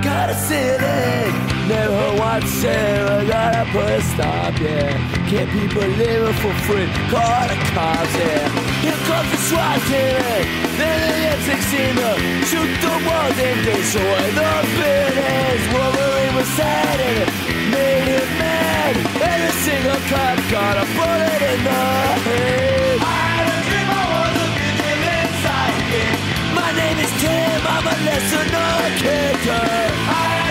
got 0.03 0.27
a 0.29 0.35
ceiling. 0.35 1.31
Never 1.71 2.19
want 2.19 2.43
to 2.43 2.75
I 3.15 3.23
gotta 3.23 3.63
put 3.71 3.87
a 3.87 4.01
stop, 4.11 4.59
yeah. 4.59 4.91
Can't 5.31 5.49
people 5.55 5.87
living 5.87 6.35
for 6.43 6.53
free? 6.67 6.89
Call 7.07 7.43
the 7.47 7.57
cops, 7.71 8.11
yeah. 8.19 8.51
Here 8.83 9.01
comes 9.07 9.29
the 9.31 9.39
SWAT 9.47 9.79
team, 9.87 10.43
then 10.75 10.97
the 11.07 11.15
M16 11.31 11.73
to 11.95 12.09
uh, 12.11 12.15
shoot 12.49 12.71
the 12.83 12.93
walls 13.07 13.37
and 13.39 13.59
destroy 13.63 14.25
the 14.39 14.51
buildings. 14.75 15.63
Wolverine 15.71 16.35
was 16.35 16.49
sad 16.59 16.97
and 17.07 17.17
it 17.23 17.31
made 17.71 18.07
him 18.11 18.27
mad. 18.35 18.93
Every 19.31 19.53
single 19.63 20.01
cop 20.11 20.37
got 20.51 20.75
a 20.75 20.85
bullet 20.97 21.41
in 21.51 21.59
the 21.69 21.83
head. 22.27 22.99
I 22.99 23.19
had 23.31 23.47
a 23.47 23.59
dream 23.69 23.89
I 23.95 24.03
was 24.11 24.35
a 24.43 24.47
vigilant 24.59 25.33
sidekick. 25.39 26.15
My 26.59 26.69
name 26.75 26.99
is 27.05 27.10
him, 27.21 27.61
I'm 27.67 27.87
a 27.87 27.95
listener 28.07 28.73
kicker. 29.01 29.65
I 30.09 30.50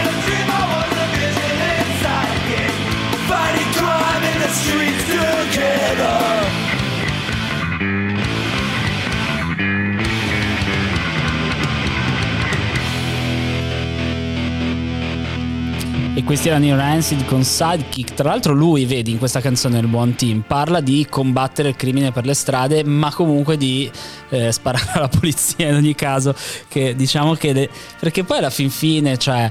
E 16.20 16.24
questi 16.24 16.48
erano 16.48 16.66
i 16.66 16.74
Rancid 16.74 17.24
con 17.24 17.42
Sidekick. 17.42 18.12
Tra 18.12 18.28
l'altro, 18.28 18.52
lui, 18.52 18.84
vedi, 18.84 19.10
in 19.10 19.16
questa 19.16 19.40
canzone 19.40 19.78
Il 19.78 19.86
Buon 19.86 20.16
Team 20.16 20.44
parla 20.46 20.80
di 20.80 21.06
combattere 21.08 21.70
il 21.70 21.76
crimine 21.76 22.12
per 22.12 22.26
le 22.26 22.34
strade, 22.34 22.84
ma 22.84 23.10
comunque 23.10 23.56
di 23.56 23.90
eh, 24.28 24.52
sparare 24.52 24.90
alla 24.92 25.08
polizia 25.08 25.68
in 25.68 25.76
ogni 25.76 25.94
caso. 25.94 26.34
Che 26.68 26.94
diciamo 26.94 27.32
che. 27.32 27.54
Le... 27.54 27.70
Perché 27.98 28.22
poi 28.22 28.36
alla 28.36 28.50
fin 28.50 28.68
fine, 28.68 29.16
cioè 29.16 29.50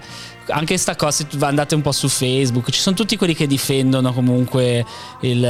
anche 0.49 0.77
sta 0.77 0.95
cosa, 0.95 1.25
andate 1.39 1.75
un 1.75 1.81
po' 1.81 1.91
su 1.91 2.07
Facebook, 2.07 2.69
ci 2.71 2.79
sono 2.79 2.95
tutti 2.95 3.17
quelli 3.17 3.33
che 3.33 3.47
difendono 3.47 4.13
comunque 4.13 4.85
il, 5.21 5.43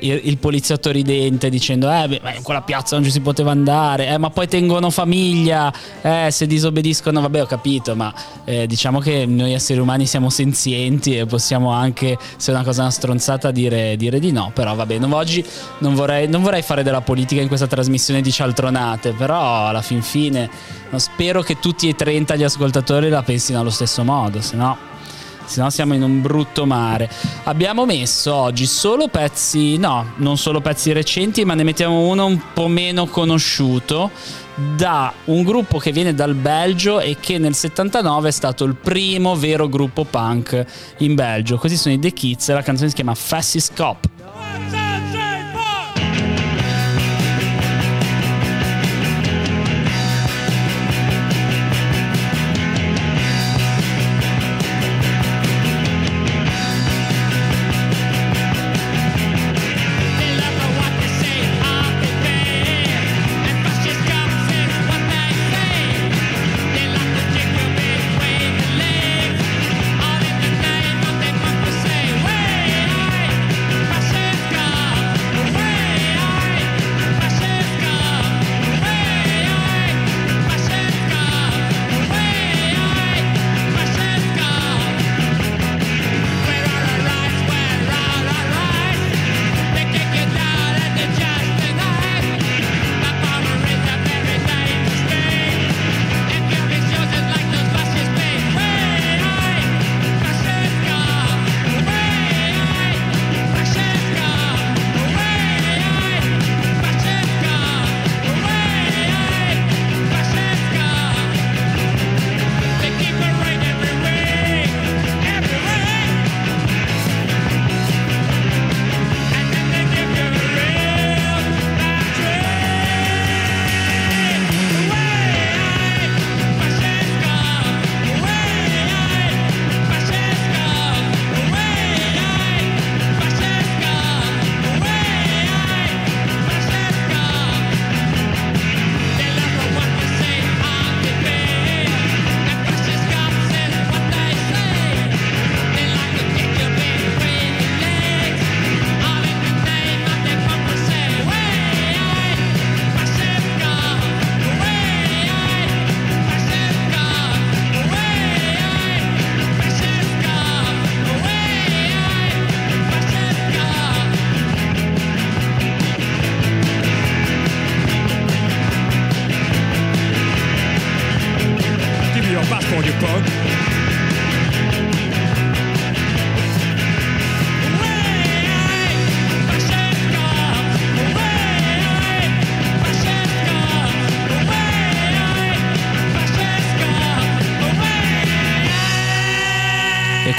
il, 0.00 0.20
il 0.24 0.38
poliziotto 0.38 0.90
ridente 0.90 1.48
dicendo 1.48 1.90
eh 1.90 2.08
beh, 2.08 2.34
in 2.36 2.42
quella 2.42 2.62
piazza 2.62 2.96
non 2.96 3.04
ci 3.04 3.10
si 3.10 3.20
poteva 3.20 3.50
andare, 3.50 4.08
eh, 4.08 4.18
ma 4.18 4.30
poi 4.30 4.48
tengono 4.48 4.90
famiglia, 4.90 5.72
eh, 6.02 6.28
se 6.30 6.46
disobbediscono 6.46 7.20
vabbè 7.20 7.42
ho 7.42 7.46
capito, 7.46 7.94
ma 7.94 8.12
eh, 8.44 8.66
diciamo 8.66 8.98
che 8.98 9.26
noi 9.26 9.52
esseri 9.52 9.78
umani 9.80 10.06
siamo 10.06 10.30
senzienti 10.30 11.16
e 11.16 11.26
possiamo 11.26 11.70
anche, 11.70 12.18
se 12.36 12.50
è 12.50 12.54
una 12.54 12.64
cosa 12.64 12.82
una 12.82 12.90
stronzata, 12.90 13.50
dire, 13.50 13.96
dire 13.96 14.18
di 14.18 14.32
no, 14.32 14.50
però 14.54 14.74
vabbè, 14.74 14.98
non, 14.98 15.12
oggi 15.12 15.44
non 15.78 15.94
vorrei, 15.94 16.28
non 16.28 16.42
vorrei 16.42 16.62
fare 16.62 16.82
della 16.82 17.00
politica 17.00 17.40
in 17.40 17.48
questa 17.48 17.66
trasmissione 17.66 18.20
di 18.20 18.32
cialtronate, 18.32 19.12
però 19.12 19.66
alla 19.66 19.82
fin 19.82 20.02
fine 20.02 20.50
spero 20.96 21.42
che 21.42 21.58
tutti 21.58 21.88
e 21.88 21.94
30 21.94 22.36
gli 22.36 22.44
ascoltatori 22.44 23.08
la 23.08 23.22
pensino 23.22 23.58
allo 23.58 23.70
stesso 23.70 24.04
modo 24.04 24.23
modo, 24.24 24.40
se 24.40 24.56
no 24.56 24.92
se 25.46 25.60
no 25.60 25.68
siamo 25.68 25.92
in 25.92 26.02
un 26.02 26.22
brutto 26.22 26.64
mare. 26.64 27.10
Abbiamo 27.42 27.84
messo 27.84 28.34
oggi 28.34 28.64
solo 28.64 29.08
pezzi, 29.08 29.76
no, 29.76 30.12
non 30.16 30.38
solo 30.38 30.62
pezzi 30.62 30.92
recenti, 30.92 31.44
ma 31.44 31.52
ne 31.52 31.64
mettiamo 31.64 32.08
uno 32.08 32.24
un 32.24 32.40
po' 32.54 32.66
meno 32.66 33.06
conosciuto 33.06 34.10
da 34.74 35.12
un 35.24 35.42
gruppo 35.42 35.76
che 35.76 35.92
viene 35.92 36.14
dal 36.14 36.34
Belgio 36.34 36.98
e 37.00 37.18
che 37.20 37.36
nel 37.36 37.54
79 37.54 38.28
è 38.28 38.32
stato 38.32 38.64
il 38.64 38.74
primo 38.74 39.36
vero 39.36 39.68
gruppo 39.68 40.04
punk 40.04 40.64
in 40.98 41.14
Belgio. 41.14 41.58
Questi 41.58 41.76
sono 41.76 41.94
i 41.94 41.98
The 41.98 42.14
Kids 42.14 42.50
la 42.50 42.62
canzone 42.62 42.88
si 42.88 42.94
chiama 42.94 43.14
Fascist 43.14 43.76
Cop. 43.76 44.13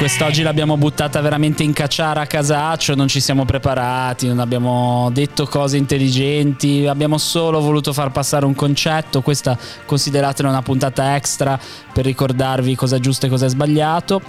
Quest'oggi 0.06 0.44
l'abbiamo 0.44 0.78
buttata 0.78 1.20
veramente 1.20 1.64
in 1.64 1.74
cacciara 1.74 2.22
a 2.22 2.28
casaccio, 2.28 2.94
non 2.94 3.08
ci 3.08 3.20
siamo 3.20 3.44
preparati, 3.44 4.28
non 4.28 4.38
abbiamo 4.38 5.10
detto 5.12 5.48
cose 5.48 5.78
intelligenti, 5.78 6.86
abbiamo 6.86 7.18
solo 7.18 7.60
voluto 7.60 7.92
far 7.92 8.12
passare 8.12 8.46
un 8.46 8.54
concetto, 8.54 9.24
questa 9.24 9.58
consideratela 9.84 10.48
una 10.48 10.62
puntata 10.62 11.16
extra 11.16 11.60
per 11.92 12.06
ricordarvi 12.06 12.76
cosa 12.76 12.98
è 12.98 13.00
giusto 13.00 13.26
e 13.26 13.30
cosa 13.30 13.48
è 13.48 13.50
sbagliato. 13.50 14.22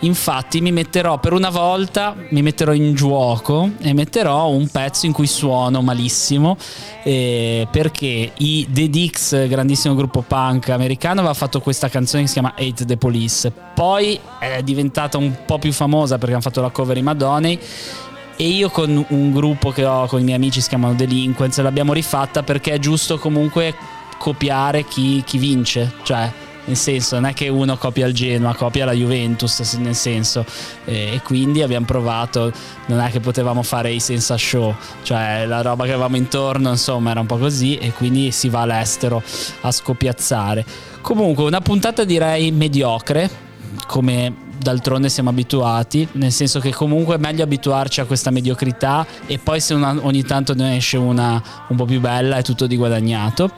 Infatti 0.00 0.60
mi 0.60 0.70
metterò 0.70 1.18
per 1.18 1.32
una 1.32 1.48
volta, 1.48 2.14
mi 2.28 2.42
metterò 2.42 2.72
in 2.72 2.94
gioco 2.94 3.70
e 3.80 3.94
metterò 3.94 4.50
un 4.50 4.68
pezzo 4.68 5.06
in 5.06 5.12
cui 5.12 5.26
suono 5.26 5.80
malissimo 5.80 6.58
eh, 7.02 7.66
perché 7.70 8.32
i 8.36 8.66
The 8.68 8.90
Dix, 8.90 9.48
grandissimo 9.48 9.94
gruppo 9.94 10.20
punk 10.20 10.68
americano, 10.68 11.20
aveva 11.20 11.34
fatto 11.34 11.60
questa 11.60 11.88
canzone 11.88 12.22
che 12.22 12.28
si 12.28 12.34
chiama 12.34 12.54
Hate 12.54 12.84
the 12.84 12.98
Police. 12.98 13.50
Poi 13.74 14.20
è 14.38 14.62
diventata 14.62 15.16
un 15.16 15.23
po' 15.44 15.58
più 15.58 15.72
famosa 15.72 16.18
perché 16.18 16.32
hanno 16.32 16.42
fatto 16.42 16.60
la 16.60 16.70
cover 16.70 16.96
di 16.96 17.02
Madonna 17.02 17.48
e 17.48 17.58
io 18.48 18.68
con 18.70 19.04
un 19.08 19.32
gruppo 19.32 19.70
che 19.70 19.84
ho 19.84 20.06
con 20.06 20.20
i 20.20 20.24
miei 20.24 20.36
amici 20.36 20.60
si 20.60 20.68
chiamano 20.68 20.94
Delinquents 20.94 21.60
l'abbiamo 21.60 21.92
rifatta 21.92 22.42
perché 22.42 22.72
è 22.72 22.78
giusto 22.78 23.18
comunque 23.18 23.74
copiare 24.18 24.84
chi, 24.84 25.22
chi 25.24 25.38
vince, 25.38 25.92
cioè 26.02 26.32
nel 26.66 26.76
senso 26.76 27.16
non 27.16 27.26
è 27.26 27.34
che 27.34 27.48
uno 27.48 27.76
copia 27.76 28.06
il 28.06 28.14
Genoa, 28.14 28.54
copia 28.54 28.86
la 28.86 28.92
Juventus, 28.92 29.74
nel 29.74 29.94
senso. 29.94 30.44
E 30.84 31.20
quindi 31.22 31.62
abbiamo 31.62 31.84
provato, 31.84 32.50
non 32.86 33.00
è 33.00 33.10
che 33.10 33.20
potevamo 33.20 33.62
fare 33.62 33.92
i 33.92 34.00
senza 34.00 34.36
show, 34.38 34.74
cioè 35.02 35.44
la 35.46 35.60
roba 35.60 35.84
che 35.84 35.90
avevamo 35.90 36.16
intorno 36.16 36.70
insomma 36.70 37.10
era 37.10 37.20
un 37.20 37.26
po' 37.26 37.36
così 37.36 37.76
e 37.76 37.92
quindi 37.92 38.30
si 38.30 38.48
va 38.48 38.60
all'estero 38.60 39.22
a 39.60 39.70
scopiazzare. 39.70 40.64
Comunque 41.02 41.44
una 41.44 41.60
puntata 41.60 42.04
direi 42.04 42.50
mediocre, 42.50 43.28
come 43.86 44.34
d'altronde 44.58 45.08
siamo 45.08 45.30
abituati, 45.30 46.06
nel 46.12 46.32
senso 46.32 46.60
che 46.60 46.72
comunque 46.72 47.16
è 47.16 47.18
meglio 47.18 47.42
abituarci 47.44 48.00
a 48.00 48.04
questa 48.04 48.30
mediocrità 48.30 49.06
e 49.26 49.38
poi 49.38 49.60
se 49.60 49.74
una, 49.74 49.96
ogni 50.00 50.22
tanto 50.22 50.54
ne 50.54 50.76
esce 50.76 50.96
una 50.96 51.42
un 51.68 51.76
po' 51.76 51.84
più 51.84 52.00
bella 52.00 52.36
è 52.36 52.42
tutto 52.42 52.66
di 52.66 52.76
guadagnato. 52.76 53.50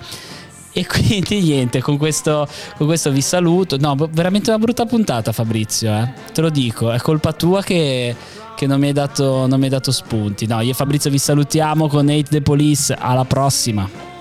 E 0.73 0.85
quindi 0.89 1.41
niente, 1.41 1.81
con 1.81 1.97
questo, 1.97 2.47
con 2.77 2.87
questo 2.87 3.11
vi 3.11 3.23
saluto. 3.23 3.79
No, 3.79 3.97
veramente 4.11 4.51
una 4.51 4.59
brutta 4.59 4.85
puntata 4.85 5.33
Fabrizio, 5.33 5.91
eh. 5.91 6.13
te 6.33 6.41
lo 6.43 6.51
dico, 6.51 6.91
è 6.93 6.99
colpa 6.99 7.33
tua 7.33 7.63
che, 7.63 8.15
che 8.55 8.67
non, 8.67 8.79
mi 8.81 8.89
hai 8.89 8.93
dato, 8.93 9.47
dato 9.47 9.91
spunti. 9.91 10.47
No, 10.47 10.61
io 10.61 10.73
e 10.73 10.75
Fabrizio 10.75 11.11
vi 11.11 11.19
salutiamo 11.19 11.89
con 11.89 12.09
Hate 12.09 12.29
the 12.29 12.43
Police, 12.43 12.95
alla 12.95 13.25
prossima. 13.25 14.16